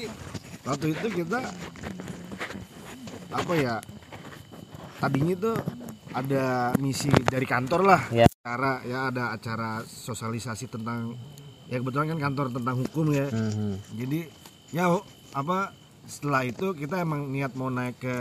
waktu 0.63 0.86
itu 0.91 1.08
kita 1.17 1.39
apa 3.31 3.53
ya 3.55 3.75
tadinya 4.98 5.36
tuh 5.36 5.55
ada 6.12 6.46
misi 6.77 7.10
dari 7.24 7.48
kantor 7.48 7.81
lah 7.81 8.01
Ya. 8.12 8.27
acara 8.27 8.84
ya 8.84 9.00
ada 9.08 9.24
acara 9.31 9.70
sosialisasi 9.81 10.67
tentang 10.67 11.15
ya 11.65 11.79
kebetulan 11.79 12.12
kan 12.12 12.20
kantor 12.22 12.48
tentang 12.51 12.75
hukum 12.77 13.05
ya 13.10 13.25
Mhm. 13.27 13.72
jadi 13.96 14.20
ya 14.70 14.86
apa 15.31 15.72
setelah 16.03 16.43
itu 16.43 16.75
kita 16.75 17.00
emang 17.00 17.25
niat 17.25 17.55
mau 17.55 17.70
naik 17.70 17.98
ke 17.98 18.15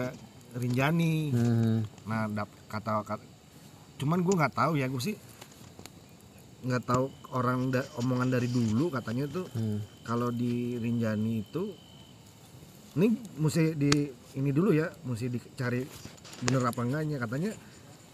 Rinjani 0.52 1.14
Mhm. 1.30 1.74
nah 2.04 2.26
dap, 2.26 2.50
kata, 2.66 3.02
kata 3.02 3.22
cuman 3.96 4.18
gue 4.18 4.34
nggak 4.34 4.54
tahu 4.54 4.72
ya 4.74 4.86
gue 4.86 4.98
sih 4.98 5.16
nggak 6.60 6.82
tahu 6.82 7.04
orang 7.30 7.70
da- 7.70 7.88
omongan 7.96 8.28
dari 8.30 8.46
dulu 8.46 8.88
katanya 8.88 9.24
tuh 9.26 9.46
Hmm. 9.50 9.80
kalau 10.02 10.28
di 10.28 10.76
Rinjani 10.76 11.40
itu 11.40 11.72
ini 12.92 13.06
mesti 13.34 13.72
di 13.72 13.92
ini 14.34 14.50
dulu 14.50 14.70
ya 14.70 14.90
mesti 15.02 15.26
dicari 15.28 15.80
bener 16.40 16.62
apa 16.62 16.80
enggaknya 16.80 17.16
katanya 17.16 17.52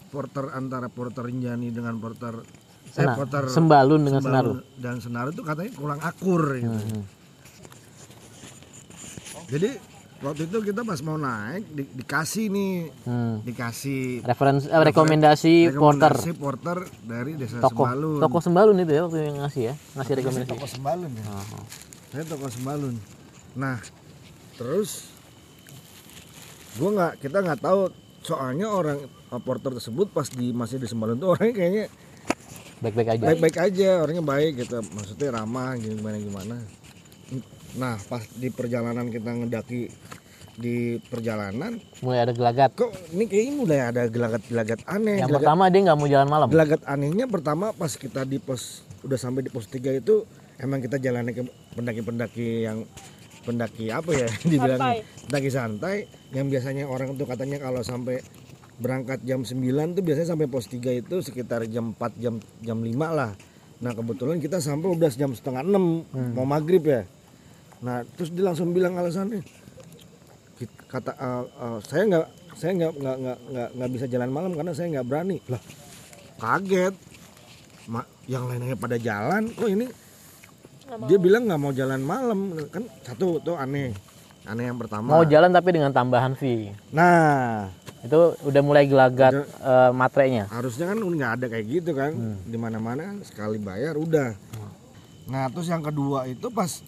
porter 0.07 0.51
antara 0.51 0.87
porter 0.87 1.23
Rinjani 1.23 1.69
dengan 1.69 1.97
porter 1.97 2.39
eh, 2.39 2.91
Sena- 2.93 3.15
porter 3.15 3.43
Sembalun 3.47 4.01
dengan 4.01 4.21
Sembalun 4.21 4.57
Senaru. 4.59 4.79
dan 4.79 4.95
Senaru 4.97 5.29
itu 5.31 5.43
katanya 5.43 5.71
kurang 5.73 5.99
akur 5.99 6.41
gitu. 6.53 6.71
Mhm. 6.71 7.03
jadi 9.47 9.69
waktu 10.19 10.41
itu 10.43 10.57
kita 10.63 10.81
pas 10.81 10.99
mau 10.99 11.15
naik 11.15 11.63
di- 11.69 11.89
dikasih 11.95 12.45
nih. 12.47 12.75
Hmm. 13.03 13.35
dikasih 13.41 14.21
Referensi 14.21 14.65
eh, 14.65 14.81
rekomendasi 14.83 15.53
porter. 15.71 16.09
rekomendasi 16.09 16.31
porter 16.35 16.77
dari 17.03 17.31
desa 17.33 17.57
toko. 17.59 17.83
Sembalun. 17.83 18.17
Toko 18.19 18.37
Sembalun 18.39 18.77
itu 18.77 18.91
ya 18.91 19.01
waktu 19.03 19.17
yang 19.23 19.37
ngasih 19.39 19.63
ya 19.63 19.73
ngasih 19.93 20.13
rekomendasi. 20.15 20.49
toko 20.49 20.65
Sembalun 20.65 21.11
ya. 21.11 21.23
Oh. 21.27 21.65
saya 22.07 22.23
toko 22.25 22.45
Sembalun. 22.47 22.95
Nah 23.53 23.77
terus 24.53 25.13
gua 26.75 26.89
nggak 26.91 27.13
kita 27.19 27.37
nggak 27.39 27.59
tahu. 27.59 27.81
Soalnya 28.19 28.67
orang 28.67 28.99
uh, 29.29 29.39
porter 29.39 29.71
tersebut 29.71 30.09
pas 30.09 30.27
di 30.27 30.51
masih 30.51 30.77
di 30.77 30.85
Sembalun 30.85 31.15
tuh 31.15 31.31
orangnya 31.31 31.55
kayaknya 31.55 31.85
Baik-baik 32.77 33.09
aja. 33.09 33.23
baik-baik 33.23 33.57
aja 33.57 33.89
orangnya 33.99 34.21
baik 34.21 34.51
gitu. 34.59 34.77
Maksudnya 34.83 35.29
ramah 35.31 35.73
gimana 35.75 36.17
gimana 36.17 36.55
nah 37.75 37.99
pas 38.01 38.23
di 38.31 38.47
perjalanan 38.47 39.07
kita 39.07 39.35
ngedaki 39.35 39.91
di 40.55 40.75
perjalanan 41.03 41.77
Mulai 41.99 42.19
ada 42.19 42.33
gelagat. 42.33 42.73
kok 42.73 42.89
ini 43.11 43.25
kayaknya 43.25 43.53
mulai 43.53 43.79
ada 43.83 44.01
gelagat-gelagat 44.05 44.79
aneh 44.85 45.19
Yang 45.19 45.29
gelagat, 45.29 45.37
pertama 45.37 45.63
dia 45.67 45.79
nggak 45.83 45.97
mau 45.97 46.07
jalan 46.07 46.27
malam. 46.27 46.47
gelagat 46.49 46.81
anehnya 46.83 47.25
pertama 47.27 47.65
pas 47.71 47.93
kita 47.93 48.23
di 48.23 48.37
pos 48.37 48.81
udah 49.03 49.15
sampai 49.15 49.41
di 49.41 49.51
pos 49.51 49.67
3 49.67 49.77
itu 49.95 50.25
emang 50.57 50.79
kita 50.79 50.97
jalannya 50.97 51.31
ke 51.31 51.43
pendaki-pendaki 51.77 52.65
yang 52.65 52.81
pendaki 53.43 53.93
apa 53.93 54.09
ya 54.11 54.27
dibilangnya? 54.49 55.05
Pendaki 55.23 55.49
santai 55.49 55.95
yang 56.31 56.47
biasanya 56.47 56.83
orang 56.83 57.13
tuh 57.13 57.23
katanya 57.23 57.61
kalau 57.61 57.79
sampai 57.79 58.25
berangkat 58.77 59.21
jam 59.21 59.41
9 59.41 59.61
tuh 59.93 60.01
biasanya 60.01 60.27
sampai 60.27 60.47
pos 60.47 60.65
3 60.65 60.73
itu 60.97 61.15
sekitar 61.21 61.65
jam 61.65 61.93
4 61.93 62.17
jam 62.17 62.35
jam 62.59 62.77
5 62.77 62.89
lah. 63.13 63.37
Nah 63.77 63.91
kebetulan 63.93 64.37
kita 64.37 64.57
sampai 64.57 64.89
udah 64.89 65.09
jam 65.11 65.29
setengah 65.31 65.61
6 65.61 65.77
mau 66.33 66.45
maghrib 66.45 66.81
ya 66.81 67.05
nah 67.77 68.01
terus 68.15 68.33
dia 68.33 68.41
langsung 68.41 68.73
bilang 68.73 68.97
alasannya 68.97 69.41
"Kit- 70.57 70.85
kata 70.89 71.13
"Eh, 71.13 71.43
eh, 71.45 71.77
saya 71.85 72.03
nggak 72.05 72.25
saya 72.57 72.71
nggak 72.73 72.93
nggak 72.97 73.15
nggak 73.21 73.37
nggak 73.53 73.69
nggak 73.77 73.89
bisa 73.93 74.05
jalan 74.07 74.29
malam 74.33 74.51
karena 74.51 74.71
saya 74.73 74.87
nggak 74.97 75.05
berani. 75.05 75.37
Lah 75.45 75.61
kaget. 76.37 76.95
Ma, 77.87 78.01
yang 78.25 78.49
lainnya 78.49 78.75
pada 78.75 78.97
jalan 78.97 79.47
kok 79.47 79.69
ini 79.69 79.87
dia 81.05 81.17
bilang 81.17 81.45
nggak 81.45 81.61
mau 81.61 81.69
jalan 81.71 82.01
malam. 82.01 82.39
Kan 82.67 82.89
satu 83.05 83.37
tuh 83.39 83.53
aneh. 83.53 83.93
Aneh 84.43 84.65
yang 84.65 84.79
pertama. 84.81 85.13
Mau 85.13 85.23
jalan 85.23 85.53
tapi 85.53 85.69
dengan 85.71 85.93
tambahan 85.93 86.33
fee. 86.33 86.73
nah. 86.89 87.69
Itu 87.97 88.37
udah 88.41 88.61
mulai 88.61 88.85
gelagat 88.85 89.33
eh, 89.43 89.91
matrenya. 89.91 90.45
harusnya 90.49 90.89
kan 90.89 90.97
udah 90.97 91.17
nggak 91.17 91.33
ada 91.37 91.45
kayak 91.49 91.65
gitu 91.67 91.91
kan. 91.93 92.11
Hmm. 92.13 92.37
di 92.41 92.57
mana 92.57 92.81
mana 92.81 93.21
sekali 93.21 93.61
bayar 93.61 93.93
udah. 93.93 94.33
Nah 95.27 95.45
terus 95.53 95.67
yang 95.67 95.81
kedua 95.81 96.25
itu 96.25 96.49
pas 96.49 96.81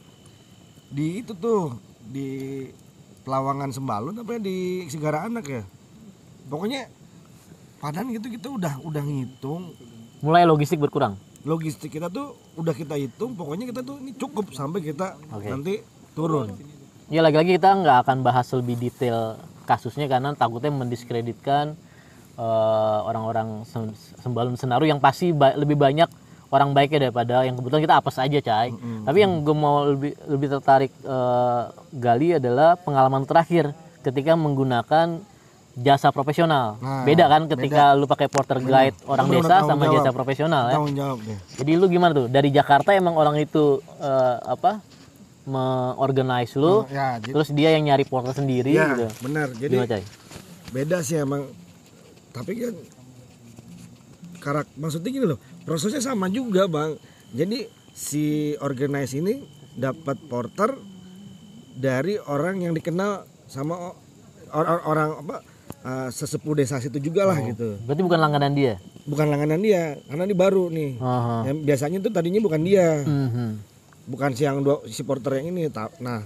di 0.89 1.21
itu 1.21 1.33
tuh 1.33 1.77
di 2.03 2.27
Pelawangan 3.21 3.69
Sembalun 3.69 4.17
apa 4.17 4.35
ya, 4.35 4.41
di 4.41 4.57
Segara 4.85 5.23
Anak 5.23 5.45
ya 5.45 5.63
pokoknya 6.45 6.89
padahal 7.77 8.09
gitu 8.09 8.27
kita 8.27 8.47
udah 8.49 8.73
udah 8.81 8.99
ngitung 8.99 9.71
Mulai 10.19 10.43
logistik 10.43 10.77
berkurang. 10.77 11.15
logistik 11.39 11.87
kita 11.89 12.09
tuh 12.09 12.35
udah 12.53 12.73
kita 12.73 12.93
hitung 12.93 13.31
pokoknya 13.31 13.63
kita 13.65 13.79
tuh 13.79 13.95
ini 13.97 14.11
cukup 14.11 14.51
sampai 14.51 14.83
kita 14.83 15.15
Oke. 15.29 15.47
nanti 15.47 15.79
turun 16.11 16.51
Ya 17.07 17.23
lagi-lagi 17.23 17.55
kita 17.55 17.73
nggak 17.73 17.97
akan 18.03 18.17
bahas 18.21 18.45
lebih 18.51 18.77
detail 18.77 19.33
kasusnya 19.63 20.05
karena 20.05 20.33
takutnya 20.33 20.69
mendiskreditkan 20.69 21.73
eh, 22.35 22.99
orang-orang 23.01 23.63
sem- 23.63 23.93
Sembalun 24.17 24.53
Senaru 24.53 24.83
yang 24.83 24.99
pasti 24.99 25.31
ba- 25.31 25.55
lebih 25.55 25.73
banyak 25.73 26.05
orang 26.49 26.73
baiknya 26.73 27.09
daripada 27.09 27.45
yang 27.45 27.55
kebetulan 27.55 27.81
kita 27.85 27.95
apes 27.97 28.17
aja 28.17 28.39
cai. 28.41 28.69
Tapi 29.05 29.17
yang 29.17 29.41
gue 29.41 29.55
mau 29.55 29.85
lebih 29.85 30.13
lebih 30.25 30.47
tertarik 30.49 30.91
eh, 30.99 31.61
gali 31.93 32.35
adalah 32.35 32.73
pengalaman 32.75 33.23
terakhir 33.23 33.71
ketika 34.01 34.33
menggunakan 34.33 35.21
jasa 35.79 36.11
profesional. 36.11 36.75
Nah, 36.81 37.07
beda 37.07 37.29
kan 37.29 37.47
ketika 37.47 37.95
lu 37.95 38.03
pakai 38.03 38.27
porter 38.27 38.59
guide 38.59 38.97
orang 39.07 39.31
Bener, 39.31 39.45
desa 39.47 39.55
sama 39.63 39.87
jawab. 39.87 39.95
jasa 40.01 40.09
profesional 40.11 40.63
ya. 40.67 40.77
jawab 40.91 41.17
deh 41.23 41.39
Jadi 41.55 41.71
lu 41.77 41.85
gimana 41.87 42.11
tuh? 42.11 42.27
Dari 42.27 42.49
Jakarta 42.51 42.91
emang 42.91 43.15
orang 43.15 43.39
itu 43.39 43.79
eh, 44.01 44.37
apa? 44.43 44.83
Mengorganize 45.49 46.53
lu, 46.61 46.85
ya 46.93 47.17
jadi 47.17 47.33
terus 47.33 47.49
dia 47.49 47.73
yang 47.73 47.89
nyari 47.89 48.05
porter 48.05 48.37
sendiri 48.37 48.69
ya, 48.69 48.85
gitu. 48.93 49.07
benar 49.25 49.49
jadi 49.57 49.81
Gimana, 49.81 49.91
Cai? 49.97 50.03
beda 50.69 50.97
sih 51.01 51.17
emang 51.17 51.41
tapi 52.29 52.53
kan 52.53 52.75
karak 54.37 54.67
maksudnya 54.77 55.09
gini 55.09 55.25
loh 55.25 55.39
prosesnya 55.69 56.01
sama 56.01 56.25
juga 56.27 56.65
bang 56.65 56.97
jadi 57.29 57.69
si 57.93 58.25
organize 58.57 59.13
ini 59.13 59.45
dapat 59.71 60.17
porter 60.25 60.73
dari 61.71 62.17
orang 62.17 62.57
yang 62.59 62.73
dikenal 62.73 63.21
sama 63.45 63.93
o- 63.93 63.97
or- 64.49 64.81
orang 64.83 65.09
apa 65.19 65.35
uh, 65.81 66.09
sesepuh 66.09 66.57
desa 66.57 66.81
situ 66.81 66.97
juga 66.99 67.23
lah 67.23 67.37
gitu 67.39 67.77
Berarti 67.85 68.01
bukan 68.01 68.17
langganan 68.17 68.51
dia. 68.51 68.81
bukan 69.05 69.25
langganan 69.25 69.61
dia 69.61 69.97
karena 70.03 70.23
ini 70.23 70.35
baru 70.35 70.69
nih 70.69 70.91
Aha. 70.97 71.45
yang 71.45 71.57
biasanya 71.61 71.97
tuh 71.99 72.09
tadinya 72.09 72.41
bukan 72.41 72.61
dia 72.61 73.05
Mhm. 73.05 73.47
bukan 74.05 74.29
si 74.33 74.43
yang 74.43 74.61
dua 74.61 74.81
si 74.85 75.01
porter 75.01 75.37
yang 75.37 75.53
ini 75.53 75.69
nah 75.99 76.25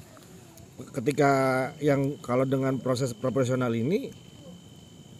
ketika 0.92 1.32
yang 1.80 2.16
kalau 2.20 2.44
dengan 2.44 2.80
proses 2.80 3.12
profesional 3.12 3.72
ini 3.72 4.08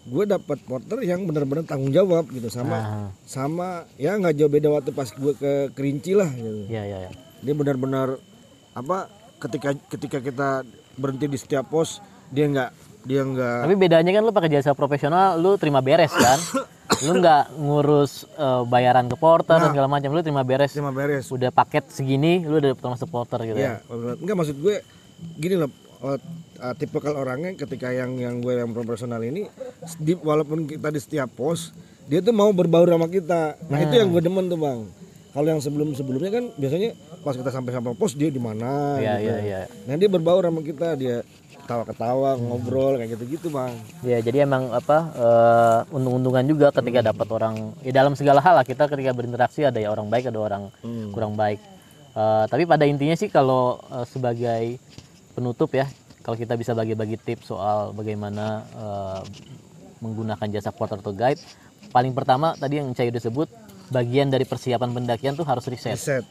gue 0.04 0.24
dapat 0.26 0.60
porter 0.62 1.00
yang 1.02 1.24
benar-benar 1.24 1.64
tanggung 1.64 1.90
jawab 1.90 2.28
gitu 2.28 2.48
sama 2.48 2.76
Aha. 2.76 3.02
sama 3.24 3.68
ya 3.96 4.14
nggak 4.14 4.36
jauh 4.36 4.52
beda 4.52 4.68
waktu 4.70 4.92
pas 4.92 5.08
gue 5.08 5.34
ke 5.34 5.52
Kerinci 5.72 6.12
lah 6.12 6.28
gitu 6.28 6.68
Iya, 6.68 6.84
iya, 6.84 6.98
iya. 7.02 7.12
dia 7.40 7.54
benar-benar 7.54 8.20
apa 8.74 9.08
ketika 9.40 9.72
ketika 9.88 10.18
kita 10.20 10.50
berhenti 10.94 11.26
di 11.26 11.38
setiap 11.38 11.68
pos 11.68 12.04
dia 12.30 12.46
nggak 12.46 12.70
dia 13.04 13.22
nggak 13.22 13.60
Tapi 13.64 13.76
bedanya 13.78 14.12
kan 14.12 14.22
lu 14.22 14.32
pakai 14.32 14.48
jasa 14.50 14.72
profesional, 14.72 15.36
lu 15.36 15.56
terima 15.56 15.80
beres 15.80 16.12
kan? 16.12 16.40
lu 17.04 17.20
nggak 17.20 17.52
ngurus 17.54 18.24
eh, 18.30 18.64
bayaran 18.66 19.08
ke 19.08 19.16
porter 19.16 19.56
dan 19.58 19.72
segala 19.72 19.88
macam, 19.88 20.08
lu 20.10 20.20
terima 20.20 20.44
beres. 20.44 20.72
cuma 20.72 20.92
beres 20.92 21.28
Udah 21.28 21.48
paket 21.50 21.84
segini, 21.90 22.40
lu 22.40 22.60
udah 22.60 22.72
termasuk 22.74 23.08
porter 23.08 23.44
gitu 23.44 23.56
ya. 23.56 23.80
ya 23.84 24.16
enggak 24.16 24.36
maksud 24.38 24.56
gue 24.56 24.76
gini 25.36 25.56
loh 25.58 25.68
oh, 26.04 26.20
uh, 26.60 26.74
tipikal 26.76 27.16
orangnya 27.16 27.56
ketika 27.56 27.90
yang 27.90 28.20
yang 28.20 28.44
gue 28.44 28.54
yang 28.54 28.70
profesional 28.72 29.24
ini 29.24 29.48
di, 29.98 30.14
walaupun 30.20 30.68
kita 30.68 30.92
di 30.92 31.00
setiap 31.00 31.32
pos 31.32 31.72
dia 32.06 32.20
tuh 32.20 32.36
mau 32.36 32.52
berbaur 32.52 32.92
sama 32.92 33.08
kita 33.08 33.56
nah 33.72 33.80
itu 33.80 33.96
yang 33.96 34.12
gue 34.12 34.22
demen 34.22 34.52
tuh 34.52 34.60
bang 34.60 34.80
kalau 35.34 35.48
yang 35.50 35.62
sebelum 35.64 35.96
sebelumnya 35.96 36.30
kan 36.30 36.46
biasanya 36.60 36.94
pas 37.24 37.34
kita 37.34 37.50
sampai 37.50 37.72
sampai 37.72 37.96
pos 37.96 38.14
dia 38.14 38.30
di 38.30 38.38
mana 38.38 39.00
Iya, 39.00 39.14
gitu. 39.18 39.24
iya, 39.24 39.36
iya. 39.42 39.62
nah 39.88 39.96
dia 39.96 40.10
berbaur 40.12 40.44
sama 40.44 40.62
kita 40.62 40.94
dia 40.94 41.24
ketawa-ketawa 41.64 42.36
ngobrol 42.36 43.00
kayak 43.00 43.16
gitu-gitu 43.16 43.48
bang 43.48 43.72
Ya, 44.04 44.20
jadi 44.20 44.44
emang 44.44 44.68
apa 44.76 44.98
eh, 45.16 45.96
untung-untungan 45.96 46.44
juga 46.44 46.68
ketika 46.76 47.00
dapat 47.00 47.28
orang 47.32 47.72
ya 47.80 47.96
dalam 47.96 48.20
segala 48.20 48.44
hal 48.44 48.60
lah 48.60 48.68
kita 48.68 48.92
ketika 48.92 49.16
berinteraksi 49.16 49.64
ada 49.64 49.80
ya 49.80 49.88
orang 49.88 50.12
baik 50.12 50.28
ada 50.28 50.44
orang 50.44 50.68
kurang 51.16 51.40
baik. 51.40 51.64
Eh, 52.14 52.46
tapi 52.52 52.68
pada 52.68 52.84
intinya 52.84 53.16
sih 53.16 53.32
kalau 53.32 53.80
eh, 53.80 54.04
sebagai 54.06 54.76
penutup 55.34 55.70
ya, 55.74 55.90
kalau 56.22 56.38
kita 56.40 56.56
bisa 56.56 56.72
bagi-bagi 56.78 57.18
tips 57.20 57.50
soal 57.52 57.92
bagaimana 57.92 58.64
eh, 58.74 59.22
menggunakan 60.00 60.48
jasa 60.54 60.72
porter 60.72 61.02
atau 61.02 61.12
guide, 61.12 61.42
paling 61.92 62.14
pertama 62.16 62.56
tadi 62.56 62.80
yang 62.80 62.94
saya 62.94 63.12
udah 63.12 63.24
sebut 63.24 63.50
bagian 63.92 64.32
dari 64.32 64.48
persiapan 64.48 64.94
pendakian 64.94 65.34
tuh 65.36 65.46
harus 65.46 65.66
riset. 65.68 66.00
Set 66.00 66.26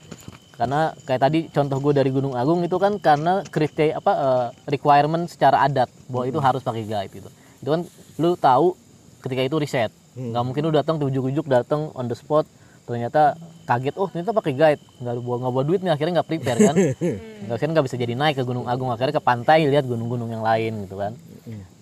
karena 0.53 0.93
kayak 1.09 1.21
tadi 1.27 1.39
contoh 1.49 1.81
gue 1.81 1.93
dari 1.97 2.11
Gunung 2.13 2.37
Agung 2.37 2.61
itu 2.61 2.77
kan 2.77 3.01
karena 3.01 3.41
kriteria 3.43 3.99
apa 3.99 4.13
eh, 4.13 4.47
requirement 4.69 5.25
secara 5.27 5.65
adat 5.65 5.89
bahwa 6.07 6.25
itu 6.29 6.39
harus 6.39 6.63
pakai 6.63 6.85
guide 6.85 7.11
gitu. 7.11 7.29
Itu 7.65 7.69
kan 7.73 7.81
lu 8.21 8.37
tahu 8.37 8.77
ketika 9.25 9.43
itu 9.43 9.57
riset. 9.57 9.91
Nggak 10.13 10.45
mungkin 10.45 10.63
lu 10.69 10.73
datang 10.77 11.01
ujuk-ujuk 11.01 11.49
datang 11.49 11.89
on 11.97 12.07
the 12.07 12.15
spot 12.15 12.45
ternyata 12.85 13.35
kaget 13.63 13.95
oh 13.97 14.07
ternyata 14.11 14.33
pakai 14.35 14.53
guide. 14.53 14.83
Nggak 15.01 15.15
bawa 15.23 15.37
nggak 15.43 15.53
bawa 15.55 15.65
duit 15.65 15.81
nih 15.81 15.93
akhirnya 15.95 16.13
nggak 16.21 16.29
prepare 16.29 16.59
kan? 16.59 16.77
Nggak 17.47 17.59
kan 17.59 17.69
nggak 17.75 17.85
bisa 17.91 17.97
jadi 17.99 18.15
naik 18.15 18.39
ke 18.39 18.45
Gunung 18.47 18.71
Agung 18.71 18.95
akhirnya 18.95 19.19
ke 19.19 19.25
pantai 19.25 19.67
lihat 19.67 19.83
gunung-gunung 19.83 20.31
yang 20.31 20.47
lain 20.47 20.87
gitu 20.87 20.95
kan? 20.95 21.13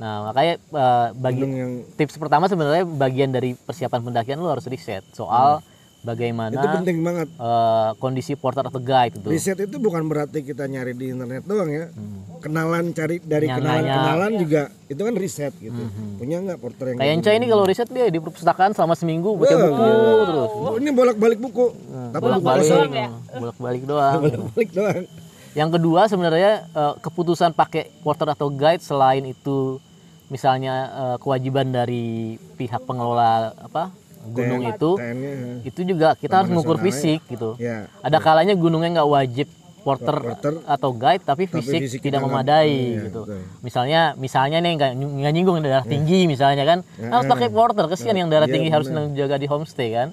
Nah 0.01 0.33
makanya 0.33 0.57
eh, 0.57 1.07
bagi 1.14 1.43
yang 1.45 1.73
tips 2.01 2.16
pertama 2.16 2.49
sebenarnya 2.49 2.88
bagian 2.88 3.29
dari 3.29 3.53
persiapan 3.53 4.01
pendakian 4.01 4.40
lu 4.40 4.49
harus 4.49 4.64
riset 4.64 5.05
soal 5.12 5.61
bagaimana 6.01 6.57
itu 6.57 6.69
penting 6.81 7.05
banget. 7.05 7.29
eh, 7.29 7.90
kondisi 8.01 8.33
porter 8.33 8.64
atau 8.64 8.81
guide 8.81 9.21
itu. 9.21 9.29
riset 9.29 9.61
itu 9.61 9.77
bukan 9.77 10.09
berarti 10.09 10.40
kita 10.40 10.64
nyari 10.64 10.97
di 10.97 11.12
internet 11.12 11.45
doang 11.45 11.69
ya 11.69 11.93
kenalan 12.40 12.85
cari 12.90 13.16
dari 13.20 13.46
Nanya-nanya. 13.46 13.61
kenalan-kenalan 13.61 14.33
juga 14.40 14.62
itu 14.88 15.00
kan 15.00 15.14
riset 15.14 15.53
gitu. 15.57 15.83
Punya 16.16 16.37
nggak 16.40 16.59
porter 16.59 16.85
yang 16.90 16.98
Kayak 16.98 17.12
Enca 17.20 17.31
ini 17.37 17.46
kalau 17.46 17.64
riset 17.68 17.88
dia 17.88 18.07
di 18.09 18.18
perpustakaan 18.18 18.72
selama 18.72 18.94
seminggu 18.96 19.37
baca 19.37 19.53
Wah, 19.53 19.61
buku 19.68 19.88
terus. 20.26 20.50
Oh, 20.57 20.74
ini 20.81 20.90
bolak-balik 20.90 21.38
buku. 21.38 21.66
Tapi 21.70 22.11
buku 22.11 22.24
Bolak-balik, 22.24 22.64
kosong 22.66 22.90
bolak-balik 23.38 23.83
doang. 23.85 24.18
bolak-balik 24.24 24.70
doang. 24.72 25.03
Yang 25.50 25.70
kedua 25.76 26.00
sebenarnya 26.09 26.53
eh, 26.66 26.94
keputusan 26.98 27.50
pakai 27.53 27.92
porter 28.00 28.26
atau 28.26 28.48
guide 28.48 28.81
selain 28.81 29.22
itu 29.22 29.79
misalnya 30.26 30.74
eh, 30.88 31.16
kewajiban 31.20 31.68
dari 31.68 32.35
pihak 32.57 32.83
pengelola 32.88 33.53
apa 33.61 33.92
gunung 34.20 34.61
itu, 34.68 35.00
TN-nya 35.00 35.33
itu 35.64 35.81
juga 35.81 36.12
kita 36.12 36.44
harus 36.44 36.53
mengukur 36.53 36.76
fisik 36.76 37.24
gitu. 37.24 37.57
ya. 37.57 37.88
Ada 38.05 38.20
kalanya 38.20 38.53
gunungnya 38.53 39.00
nggak 39.00 39.11
wajib 39.11 39.48
porter, 39.81 40.12
Porter, 40.14 40.55
atau 40.64 40.90
guide 40.93 41.21
tapi 41.21 41.45
fisik, 41.45 41.81
fisik 41.83 42.01
tidak 42.01 42.21
nggak- 42.21 42.31
memadai 42.31 42.71
iya, 42.71 43.03
gitu. 43.05 43.21
betul. 43.25 43.40
Misalnya 43.61 44.01
misalnya 44.14 44.59
nih 44.59 44.73
nggak 44.75 44.90
nggak 44.95 45.33
nyinggung 45.33 45.59
darah 45.59 45.83
tinggi 45.83 46.25
misalnya 46.25 46.62
kan 46.62 46.79
harus 47.03 47.27
pakai 47.27 47.49
porter 47.49 47.85
kesian 47.87 48.14
yang 48.14 48.29
darah 48.29 48.45
Iya, 48.45 48.55
tinggi 48.55 48.69
harus 48.69 48.87
benar. 48.87 49.11
jaga 49.11 49.37
di 49.37 49.47
homestay 49.47 49.88
kan. 49.90 50.09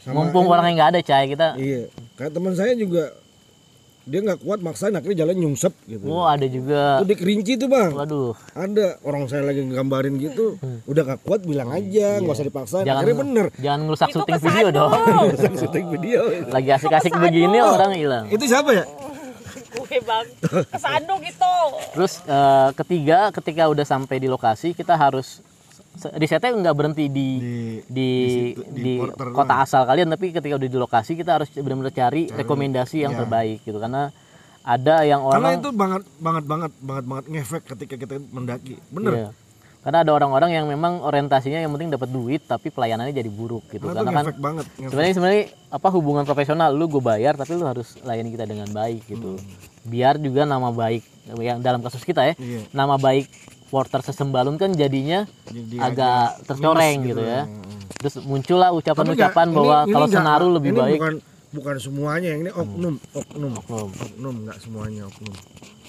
Sama 0.00 0.16
Mumpung 0.18 0.44
ini- 0.44 0.50
orang 0.50 0.64
yang 0.66 0.76
nggak 0.76 0.90
ada 0.90 1.00
cai 1.02 1.26
kita. 1.26 1.48
iya 1.54 1.84
kayak 2.14 2.32
teman 2.32 2.52
saya 2.52 2.72
juga 2.72 3.12
dia 4.02 4.18
nggak 4.18 4.40
kuat 4.40 4.58
maksain 4.58 4.90
akhirnya 4.90 5.22
jalan 5.22 5.36
nyungsep 5.38 5.70
gitu 5.86 6.02
Oh 6.04 6.24
ada 6.24 6.42
juga. 6.42 6.98
itu 6.98 7.06
di 7.06 7.16
kerinci 7.16 7.52
tuh 7.54 7.68
bang 7.68 7.92
Waduh. 7.92 8.32
ada 8.50 8.96
orang 9.00 9.28
saya 9.28 9.44
lagi 9.44 9.60
gambarin 9.62 10.16
gitu 10.16 10.56
udah 10.84 11.02
gak 11.06 11.20
kuat 11.20 11.44
bilang 11.44 11.68
aja 11.70 12.18
nggak 12.18 12.32
usah 12.32 12.42
dipaksain 12.42 12.82
Jangan 12.82 12.96
akhirnya 12.98 13.18
bener 13.20 13.46
jangan 13.56 13.80
ngerusak 13.84 14.08
syuting 14.10 14.40
video 14.40 14.68
dong. 14.72 14.90
syuting 15.54 15.86
video 15.90 16.20
Lagi 16.48 16.70
asik-asik 16.72 17.12
begini 17.14 17.58
orang 17.60 17.92
hilang. 17.92 18.24
itu 18.26 18.40
siapa 18.42 18.70
ya 18.72 18.84
gue 19.90 20.00
bang. 20.00 20.26
Kesandung 20.70 21.20
gitu 21.20 21.54
Terus 21.92 22.12
eh, 22.22 22.68
ketiga 22.76 23.18
ketika 23.32 23.66
udah 23.66 23.82
sampai 23.82 24.16
di 24.16 24.26
lokasi 24.26 24.70
kita 24.70 24.94
harus 24.94 25.42
se- 25.92 26.14
risetnya 26.14 26.54
nggak 26.54 26.76
berhenti 26.76 27.10
di 27.10 27.28
Di- 27.36 27.80
di 27.84 28.08
situ, 28.28 28.60
di 28.70 28.80
di 28.80 28.92
porter 28.96 29.26
kota 29.30 29.54
asal 29.58 29.82
kalian 29.82 30.08
tapi 30.08 30.30
ketika 30.30 30.54
udah 30.54 30.68
di 30.68 30.78
lokasi 30.78 31.12
kita 31.12 31.30
harus 31.36 31.50
benar-benar 31.50 31.90
cari 31.90 32.30
rekomendasi 32.30 32.96
yang 33.00 33.12
terbaik 33.16 33.58
gitu. 33.60 33.76
Karena 33.76 34.14
ada 34.60 34.96
yang 35.02 35.24
karena 35.24 35.36
orang 35.40 35.52
itu 35.58 35.70
banget 35.72 36.02
banget 36.18 36.44
banget 36.44 36.72
banget 36.78 37.04
banget 37.04 37.24
ngefek 37.28 37.62
ketika 37.66 37.94
kita 37.98 38.14
mendaki. 38.28 38.74
Bener. 38.88 39.12
Iya. 39.12 39.28
Karena 39.80 39.98
ada 40.00 40.12
orang-orang 40.12 40.50
yang 40.52 40.66
memang 40.66 41.00
orientasinya 41.00 41.56
yang 41.56 41.70
penting 41.70 41.88
dapat 41.88 42.08
duit 42.08 42.42
tapi 42.42 42.68
pelayanannya 42.68 43.12
jadi 43.12 43.26
buruk 43.26 43.64
gitu. 43.70 43.86
Karena 43.86 43.96
itu 43.96 44.06
karena 44.06 44.20
kan 44.22 44.36
banget 44.38 44.64
sebenarnya 44.76 45.14
sebenarnya 45.14 45.44
apa 45.68 45.88
hubungan 45.90 46.22
profesional 46.22 46.68
lu 46.70 46.84
gue 46.86 47.00
bayar 47.00 47.32
tapi 47.34 47.54
lu 47.54 47.64
harus 47.64 47.96
layani 48.00 48.28
kita 48.30 48.44
dengan 48.44 48.68
baik 48.68 49.06
gitu. 49.06 49.40
Biar 49.82 50.16
juga 50.16 50.44
nama 50.44 50.68
baik 50.68 51.00
yang 51.34 51.58
dalam 51.58 51.80
kasus 51.80 52.02
kita 52.02 52.22
ya 52.22 52.34
Iya. 52.36 52.68
nama 52.70 52.94
baik 52.94 53.32
porter 53.66 54.02
sesembalun 54.02 54.54
kan 54.54 54.68
jadinya 54.70 55.24
Jadi 55.46 55.78
agak 55.78 56.44
tercoreng 56.44 57.06
gitu, 57.06 57.22
ya. 57.22 57.46
Terus 57.96 58.20
muncullah 58.20 58.68
Tapi 58.68 58.76
nggak, 58.76 58.84
ucapan-ucapan 58.84 59.46
ini- 59.46 59.56
bahwa 59.56 59.76
ini 59.78 59.90
kalau 59.90 60.06
nggak- 60.06 60.16
senaru 60.18 60.46
lebih 60.52 60.70
ini 60.70 60.78
baik. 60.78 60.98
bukan 60.98 61.14
bukan 61.50 61.76
semuanya 61.78 62.28
yang 62.28 62.40
ini 62.40 62.50
oknum 62.52 62.94
oknum 63.12 63.52
Oknum. 63.56 63.88
oknum 63.96 64.34
nggak 64.44 64.58
semuanya 64.58 65.02
oknum. 65.04 65.34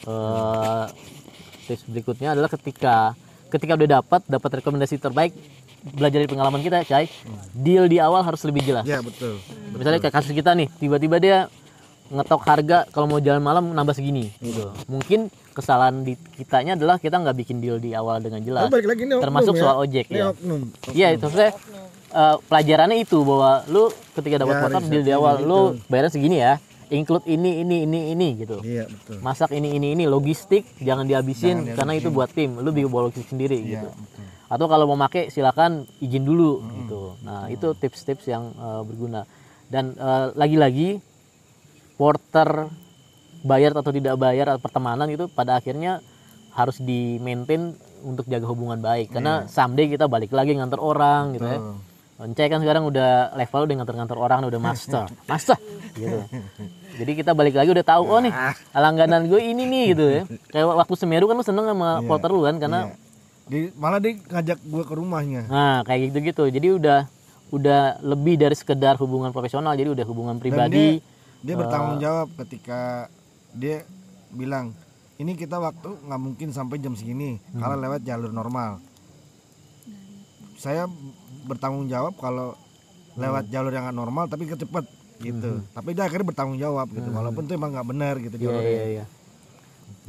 Eh, 0.03 0.85
tips 1.63 1.83
berikutnya 1.85 2.29
adalah 2.31 2.49
ketika 2.49 3.13
ketika 3.51 3.75
udah 3.75 3.99
dapat 3.99 4.21
dapat 4.25 4.49
rekomendasi 4.57 4.95
terbaik 4.97 5.35
belajar 5.91 6.21
dari 6.21 6.29
pengalaman 6.29 6.61
kita 6.61 6.81
Cai. 6.81 7.11
Deal 7.51 7.85
di 7.85 7.97
awal 7.97 8.21
harus 8.21 8.41
lebih 8.41 8.63
jelas. 8.63 8.85
Ya 8.85 9.03
betul. 9.03 9.37
Misalnya 9.73 9.99
kayak 9.99 10.15
kasus 10.15 10.31
kita 10.31 10.53
nih 10.53 10.71
tiba-tiba 10.73 11.17
dia 11.17 11.37
ngetok 12.07 12.41
harga 12.43 12.77
kalau 12.89 13.07
mau 13.07 13.19
jalan 13.19 13.39
malam 13.39 13.63
nambah 13.71 13.91
segini. 13.91 14.31
Gitu 14.37 14.67
mungkin 14.87 15.27
kesalahan 15.51 16.03
di 16.03 16.15
kitanya 16.33 16.75
adalah 16.75 16.95
kita 16.95 17.19
nggak 17.19 17.35
bikin 17.37 17.59
deal 17.59 17.75
di 17.75 17.91
awal 17.91 18.19
dengan 18.19 18.39
jelas. 18.39 18.67
Balik 18.67 18.87
lagi 18.87 19.01
ini 19.03 19.13
oknum 19.15 19.23
termasuk 19.23 19.53
ya. 19.53 19.61
soal 19.61 19.75
ojek 19.79 20.05
ini 20.07 20.19
ya. 20.19 20.25
oknum. 20.31 20.61
Iya 20.91 21.07
itu 21.11 21.23
maksudnya 21.23 21.51
eh, 22.11 22.35
pelajarannya 22.47 22.97
itu 22.99 23.17
bahwa 23.21 23.51
lu 23.67 23.83
ketika 24.13 24.35
dapat 24.37 24.55
Ya, 24.55 24.61
motor 24.63 24.81
deal 24.85 25.03
di 25.03 25.11
awal 25.11 25.33
gitu. 25.39 25.47
lu 25.47 25.59
bayarnya 25.87 26.11
segini 26.11 26.37
ya 26.39 26.53
include 26.91 27.25
ini 27.25 27.63
ini 27.63 27.87
ini 27.87 27.99
ini 28.11 28.27
gitu. 28.37 28.59
Iya 28.61 28.85
betul. 28.91 29.23
Masak 29.23 29.49
ini 29.55 29.79
ini 29.79 29.95
ini 29.95 30.03
logistik 30.05 30.67
jangan 30.77 31.07
dihabisin 31.07 31.63
Jangan 31.63 31.75
karena 31.79 31.93
itu 31.95 32.09
buat 32.11 32.29
tim. 32.29 32.59
Lu 32.59 32.69
bawa 32.69 33.07
logistik 33.07 33.31
sendiri 33.31 33.57
iya 33.57 33.81
gitu. 33.81 33.89
betul. 33.95 34.25
Atau 34.51 34.65
kalau 34.67 34.83
mau 34.83 34.99
pakai 34.99 35.31
silakan 35.31 35.87
izin 36.03 36.27
dulu 36.27 36.59
Hmm. 36.59 36.69
gitu. 36.83 37.01
Nah 37.23 37.47
itu 37.47 37.71
tips-tips 37.73 38.27
yang 38.27 38.51
eh, 38.51 38.81
berguna. 38.83 39.23
Dan 39.71 39.95
eh, 39.95 40.25
lagi-lagi 40.35 40.99
porter 41.95 42.67
bayar 43.41 43.71
atau 43.73 43.89
tidak 43.95 44.19
bayar 44.19 44.53
atau 44.53 44.61
pertemanan 44.61 45.07
itu 45.07 45.25
pada 45.31 45.57
akhirnya 45.57 46.03
harus 46.51 46.77
di 46.77 47.15
maintain 47.23 47.71
untuk 48.03 48.27
jaga 48.27 48.43
hubungan 48.45 48.83
baik. 48.83 49.15
Karena 49.15 49.47
someday 49.47 49.87
kita 49.87 50.11
balik 50.11 50.35
lagi 50.35 50.51
nganter 50.51 50.81
orang 50.83 51.39
gitu 51.39 51.47
ya. 51.47 51.59
Once 52.21 52.37
kan 52.37 52.61
sekarang 52.61 52.85
udah 52.85 53.33
level 53.33 53.61
udah 53.63 53.75
nganter-nganter 53.75 54.13
orang 54.15 54.45
udah 54.45 54.61
master 54.61 55.09
master 55.31 55.57
gitu 55.91 56.21
jadi 56.93 57.11
kita 57.17 57.31
balik 57.31 57.53
lagi 57.53 57.69
udah 57.71 57.81
tahu 57.83 58.03
oh 58.05 58.19
nih 58.19 58.29
langganan 58.71 59.25
gue 59.25 59.41
ini 59.41 59.65
nih 59.65 59.83
gitu 59.89 60.05
ya 60.05 60.23
kayak 60.53 60.69
waktu 60.71 60.93
Semeru 60.95 61.25
kan 61.25 61.33
lu 61.33 61.41
seneng 61.41 61.65
sama 61.65 61.99
porter 62.01 62.29
lu 62.29 62.41
kan 62.41 62.55
karena 62.55 62.79
Iya. 62.83 62.95
di 63.49 63.73
malah 63.75 63.97
dia 63.97 64.15
ngajak 64.15 64.63
gua 64.63 64.83
ke 64.85 64.93
rumahnya 64.93 65.43
Nah, 65.43 65.83
kayak 65.83 66.07
gitu-gitu. 66.07 66.47
Jadi 66.47 66.67
udah 66.71 66.99
udah 67.51 67.81
lebih 67.99 68.37
dari 68.37 68.55
sekedar 68.55 68.95
hubungan 68.95 69.27
profesional, 69.29 69.75
jadi 69.75 69.91
udah 69.91 70.05
hubungan 70.05 70.37
pribadi. 70.37 71.03
dia 71.41 71.51
Eh. 71.51 71.57
bertanggung 71.57 71.99
jawab 71.99 72.31
ketika 72.37 73.11
dia 73.51 73.83
bilang 74.29 74.71
ini 75.17 75.33
kita 75.33 75.57
waktu 75.57 75.99
nggak 75.99 76.21
mungkin 76.21 76.47
sampai 76.49 76.79
jam 76.79 76.93
segini 76.93 77.41
Hmm. 77.43 77.59
kalau 77.59 77.75
lewat 77.75 78.01
jalur 78.01 78.31
normal 78.31 78.79
saya 80.55 80.85
bertanggung 81.45 81.87
jawab 81.89 82.13
kalau 82.17 82.53
lewat 83.17 83.51
jalur 83.51 83.71
yang 83.73 83.83
nggak 83.89 83.97
normal 83.97 84.25
tapi 84.31 84.47
kecepet 84.47 84.85
gitu 85.21 85.61
tapi 85.75 85.93
dia 85.93 86.09
akhirnya 86.09 86.27
bertanggung 86.33 86.57
jawab 86.57 86.87
gitu 86.89 87.09
walaupun 87.13 87.45
itu 87.45 87.53
emang 87.53 87.71
nggak 87.75 87.87
benar 87.87 88.15
gitu 88.17 88.35
Iya, 88.39 88.45
jalurnya 88.47 88.71
iya, 88.71 88.85
iya. 88.87 89.05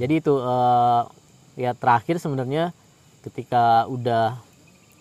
Jadi 0.00 0.14
itu 0.24 0.34
eh, 0.40 1.02
ya 1.60 1.70
terakhir 1.76 2.16
sebenarnya 2.16 2.72
ketika 3.20 3.84
udah 3.92 4.40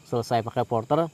selesai 0.04 0.44
pakai 0.44 0.68
porter 0.68 1.08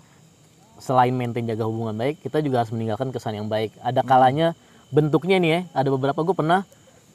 selain 0.78 1.14
maintain 1.14 1.46
jaga 1.46 1.66
hubungan 1.66 1.94
baik, 1.94 2.22
kita 2.22 2.42
juga 2.42 2.62
harus 2.62 2.74
meninggalkan 2.74 3.10
kesan 3.14 3.38
yang 3.38 3.50
baik. 3.50 3.74
Ada 3.82 4.02
kalanya 4.06 4.54
bentuknya 4.94 5.38
nih 5.42 5.50
ya, 5.50 5.60
ada 5.74 5.90
beberapa 5.94 6.22
gue 6.26 6.34
pernah 6.34 6.66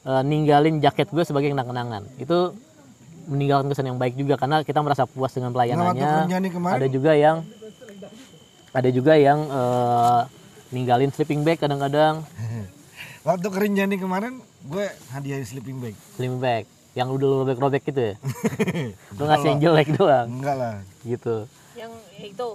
eh, 0.03 0.23
ninggalin 0.23 0.79
jaket 0.79 1.11
gue 1.11 1.23
sebagai 1.27 1.51
kenang-kenangan. 1.51 2.07
Itu 2.15 2.55
meninggalkan 3.27 3.71
kesan 3.71 3.87
yang 3.91 3.99
baik 3.99 4.15
juga 4.15 4.35
karena 4.35 4.63
kita 4.63 4.79
merasa 4.83 5.03
puas 5.07 5.31
dengan 5.31 5.51
pelayanannya. 5.55 6.27
kerja 6.27 6.37
nih 6.43 6.51
kemarin 6.51 6.75
ada 6.79 6.87
juga 6.91 7.11
yang 7.15 7.43
ada 8.73 8.89
juga 8.89 9.13
yang 9.13 9.45
eh, 9.47 10.21
ninggalin 10.73 11.13
sleeping 11.13 11.45
bag 11.45 11.61
kadang-kadang. 11.61 12.25
Waktu 13.27 13.47
kerja 13.47 13.83
nih 13.87 13.99
kemarin 14.01 14.41
gue 14.67 14.85
hadiahin 15.13 15.45
sleeping 15.45 15.77
bag. 15.79 15.95
Sleeping 16.17 16.41
bag. 16.41 16.65
Yang 16.93 17.07
udah 17.17 17.25
lu 17.25 17.35
robek-robek 17.45 17.89
gitu 17.89 18.13
ya? 18.13 18.15
Lu 19.17 19.25
ngasih 19.25 19.47
yang 19.49 19.59
jelek 19.65 19.89
doang? 19.97 20.29
Enggak 20.29 20.55
lah. 20.61 20.75
Gitu. 21.01 21.49
Yang 21.73 21.91
itu 22.21 22.47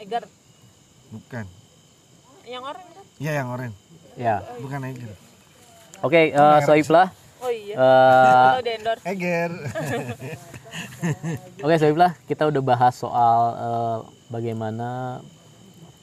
Egar 0.00 0.24
bukan. 1.12 1.44
Yang 2.48 2.62
orang 2.64 2.84
kan? 2.84 3.04
Ya 3.20 3.32
yang 3.36 3.48
orange 3.52 3.76
ya. 4.16 4.42
Bukan 4.58 4.80
Eger. 4.88 5.12
Oke 6.04 6.20
eh, 6.32 6.58
Soiblah 6.64 7.08
oh 7.44 7.52
iya. 7.52 7.74
Eh, 7.76 8.50
Lo 8.56 8.60
endorse. 8.64 9.04
Eger. 9.04 9.50
Oke 11.64 11.74
Soiblah 11.76 12.12
kita 12.24 12.48
udah 12.48 12.62
bahas 12.64 12.94
soal 12.96 13.40
eh, 13.56 13.98
bagaimana 14.32 15.20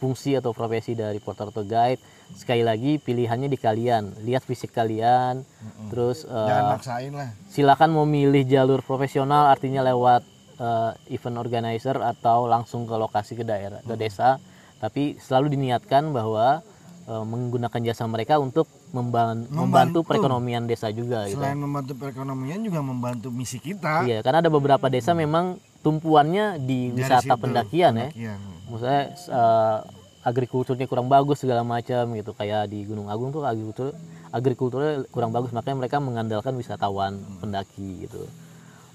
fungsi 0.01 0.33
atau 0.33 0.49
profesi 0.49 0.97
dari 0.97 1.21
porter 1.21 1.53
atau 1.53 1.61
guide. 1.61 2.01
Sekali 2.33 2.65
lagi 2.65 2.97
pilihannya 2.97 3.45
di 3.45 3.59
kalian. 3.61 4.25
Lihat 4.25 4.41
fisik 4.41 4.73
kalian. 4.73 5.45
Terus 5.93 6.25
eh, 6.25 6.33
jangan 6.49 6.65
maksain 6.73 7.13
lah. 7.13 7.29
silakan 7.53 7.93
mau 7.93 8.09
milih 8.09 8.41
jalur 8.49 8.81
profesional 8.81 9.53
artinya 9.53 9.85
lewat 9.85 10.25
eh, 10.57 11.13
event 11.13 11.37
organizer 11.37 12.01
atau 12.01 12.49
langsung 12.49 12.89
ke 12.89 12.95
lokasi 12.97 13.37
ke 13.37 13.45
daerah 13.45 13.85
ke 13.85 13.93
desa. 13.93 14.41
Tapi 14.81 15.21
selalu 15.21 15.53
diniatkan 15.53 16.09
bahwa 16.09 16.65
eh, 17.05 17.25
menggunakan 17.29 17.81
jasa 17.85 18.09
mereka 18.09 18.41
untuk 18.41 18.65
memban- 18.91 19.45
membantu. 19.53 20.01
perekonomian 20.03 20.65
desa 20.65 20.89
juga 20.91 21.29
gitu. 21.29 21.39
selain 21.39 21.55
membantu 21.55 21.93
perekonomian 21.95 22.59
juga 22.65 22.81
membantu 22.83 23.29
misi 23.29 23.61
kita. 23.61 24.03
Iya, 24.03 24.19
karena 24.25 24.41
ada 24.43 24.51
beberapa 24.51 24.89
desa 24.91 25.13
memang 25.13 25.61
tumpuannya 25.81 26.57
di 26.57 26.87
Dari 26.87 26.97
wisata 26.97 27.25
situ, 27.27 27.41
pendakian 27.41 27.91
ya. 27.91 28.07
pendakian. 28.07 28.39
Maksudnya 28.65 29.01
eh, 29.11 29.77
agrikulturnya 30.21 30.85
kurang 30.85 31.07
bagus 31.07 31.37
segala 31.37 31.61
macam 31.61 32.13
gitu 32.13 32.31
kayak 32.31 32.69
di 32.69 32.85
Gunung 32.85 33.09
Agung 33.09 33.29
tuh 33.29 33.41
agrikultur 33.41 33.97
agrikulturnya 34.29 35.09
kurang 35.09 35.29
bagus 35.29 35.49
makanya 35.49 35.77
mereka 35.79 35.97
mengandalkan 35.97 36.53
wisatawan 36.53 37.13
pendaki 37.37 38.05
gitu. 38.05 38.29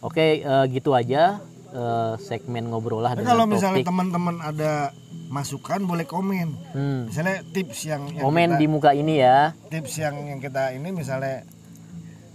Oke, 0.00 0.40
eh, 0.40 0.64
gitu 0.70 0.92
aja 0.92 1.42
eh, 1.68 2.14
segmen 2.20 2.66
ngobrol 2.66 3.00
lah 3.00 3.12
dengan 3.12 3.26
kalau 3.28 3.44
misalnya 3.44 3.82
teman-teman 3.82 4.38
ada 4.38 4.94
masukan 5.26 5.82
boleh 5.82 6.06
komen 6.06 6.54
Hmm, 6.70 7.10
misalnya 7.10 7.42
tips 7.50 7.78
yang, 7.84 8.06
yang 8.08 8.22
komen 8.22 8.48
kita, 8.48 8.60
di 8.62 8.66
muka 8.68 8.90
ini 8.92 9.18
ya. 9.18 9.50
tips 9.66 9.98
yang 9.98 10.14
yang 10.24 10.38
kita 10.38 10.70
ini 10.70 10.94
misalnya 10.94 11.42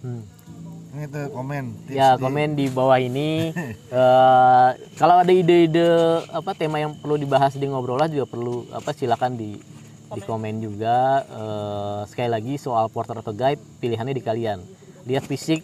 Hmm. 0.02 0.26
Ini 0.92 1.04
tuh 1.08 1.26
komen 1.32 1.64
tips 1.82 1.96
Ya, 1.96 2.10
di- 2.12 2.20
komen 2.20 2.50
di 2.54 2.66
bawah 2.68 3.00
ini. 3.00 3.52
Eh, 3.92 4.70
kalau 4.96 5.20
ada 5.20 5.28
ide-ide 5.30 5.84
apa 6.30 6.52
tema 6.54 6.80
yang 6.80 6.96
perlu 6.96 7.16
dibahas 7.16 7.52
di 7.54 7.68
ngobrol 7.68 8.00
lah 8.00 8.08
juga 8.08 8.24
perlu 8.24 8.64
apa 8.72 8.92
silakan 8.92 9.36
di 9.36 9.60
di 10.08 10.22
komen 10.22 10.60
juga. 10.60 10.98
Eh, 11.22 12.02
sekali 12.08 12.30
lagi 12.30 12.54
soal 12.56 12.88
porter 12.88 13.14
atau 13.14 13.32
guide 13.32 13.60
pilihannya 13.80 14.12
di 14.12 14.24
kalian. 14.24 14.64
Lihat 15.04 15.24
fisik 15.26 15.60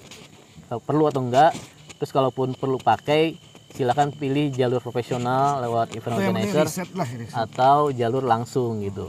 eh, 0.65 0.79
perlu 0.81 1.07
atau 1.07 1.23
enggak. 1.23 1.55
Terus 1.95 2.11
kalaupun 2.11 2.51
perlu 2.53 2.77
pakai 2.77 3.39
silakan 3.69 4.11
pilih 4.11 4.51
jalur 4.51 4.79
profesional 4.79 5.61
lewat 5.61 5.93
event 5.93 6.13
penting 6.13 6.27
organizer 6.29 6.65
riset 6.65 6.89
lah 6.91 7.07
riset. 7.07 7.31
atau 7.33 7.77
jalur 7.89 8.23
langsung 8.23 8.79
gitu. 8.81 9.07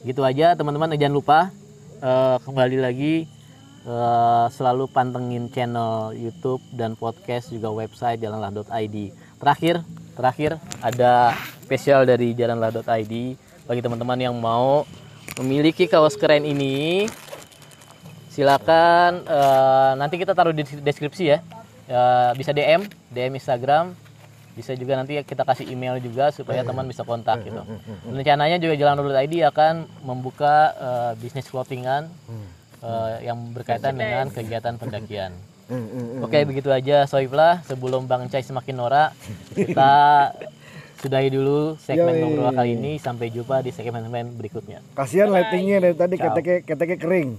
Gitu 0.00 0.20
aja 0.22 0.54
teman-teman 0.54 0.94
jangan 0.94 1.12
lupa 1.12 1.38
eh, 1.98 2.36
kembali 2.40 2.78
lagi 2.78 3.14
eh, 3.86 4.46
selalu 4.50 4.90
pantengin 4.90 5.46
channel 5.48 6.10
YouTube 6.12 6.60
dan 6.74 6.98
podcast 6.98 7.54
juga 7.54 7.70
website 7.70 8.18
jalanlah.id. 8.18 8.96
Terakhir, 9.38 9.86
terakhir 10.18 10.50
ada 10.82 11.32
spesial 11.62 12.02
dari 12.02 12.34
jalanlah.id 12.34 13.14
bagi 13.66 13.80
teman-teman 13.82 14.18
yang 14.18 14.34
mau 14.34 14.82
memiliki 15.38 15.86
kaos 15.86 16.18
keren 16.18 16.42
ini. 16.42 17.06
Silakan 18.34 19.24
eh, 19.24 19.92
nanti 19.96 20.18
kita 20.18 20.34
taruh 20.34 20.52
di 20.52 20.66
deskripsi 20.66 21.24
ya. 21.24 21.38
Ya, 21.86 22.34
bisa 22.34 22.50
DM, 22.50 22.82
DM 23.14 23.38
Instagram, 23.38 23.94
bisa 24.58 24.74
juga 24.74 24.98
nanti 24.98 25.22
kita 25.22 25.46
kasih 25.46 25.70
email 25.70 26.02
juga 26.02 26.34
supaya 26.34 26.66
teman 26.66 26.82
bisa 26.90 27.06
kontak 27.06 27.46
gitu. 27.46 27.62
Rencananya 28.10 28.58
juga 28.58 28.74
Jalan.id 28.74 29.34
akan 29.54 29.86
membuka 30.02 30.74
eh, 30.74 31.12
bisnis 31.22 31.46
clothingan 31.46 32.10
eh, 32.86 33.26
yang 33.26 33.50
berkaitan 33.50 33.98
dengan 33.98 34.30
kegiatan 34.30 34.78
pendakian. 34.78 35.34
Oke 36.24 36.46
begitu 36.46 36.70
aja 36.70 37.10
Soiflah 37.10 37.66
sebelum 37.66 38.06
Bang 38.06 38.30
Cai 38.30 38.46
semakin 38.46 38.78
norak 38.78 39.10
kita 39.50 40.30
sudahi 41.02 41.28
dulu 41.28 41.74
segmen 41.82 42.14
Yoi. 42.14 42.22
ngobrol 42.22 42.54
kali 42.54 42.70
ini 42.78 42.92
sampai 43.02 43.34
jumpa 43.34 43.66
di 43.66 43.74
segmen-segmen 43.74 44.32
berikutnya. 44.38 44.78
Kasihan 44.94 45.28
lightingnya 45.34 45.82
dari 45.82 45.96
tadi 45.98 46.16
keteke 46.16 46.54
keteke 46.64 46.96
kering. 47.02 47.30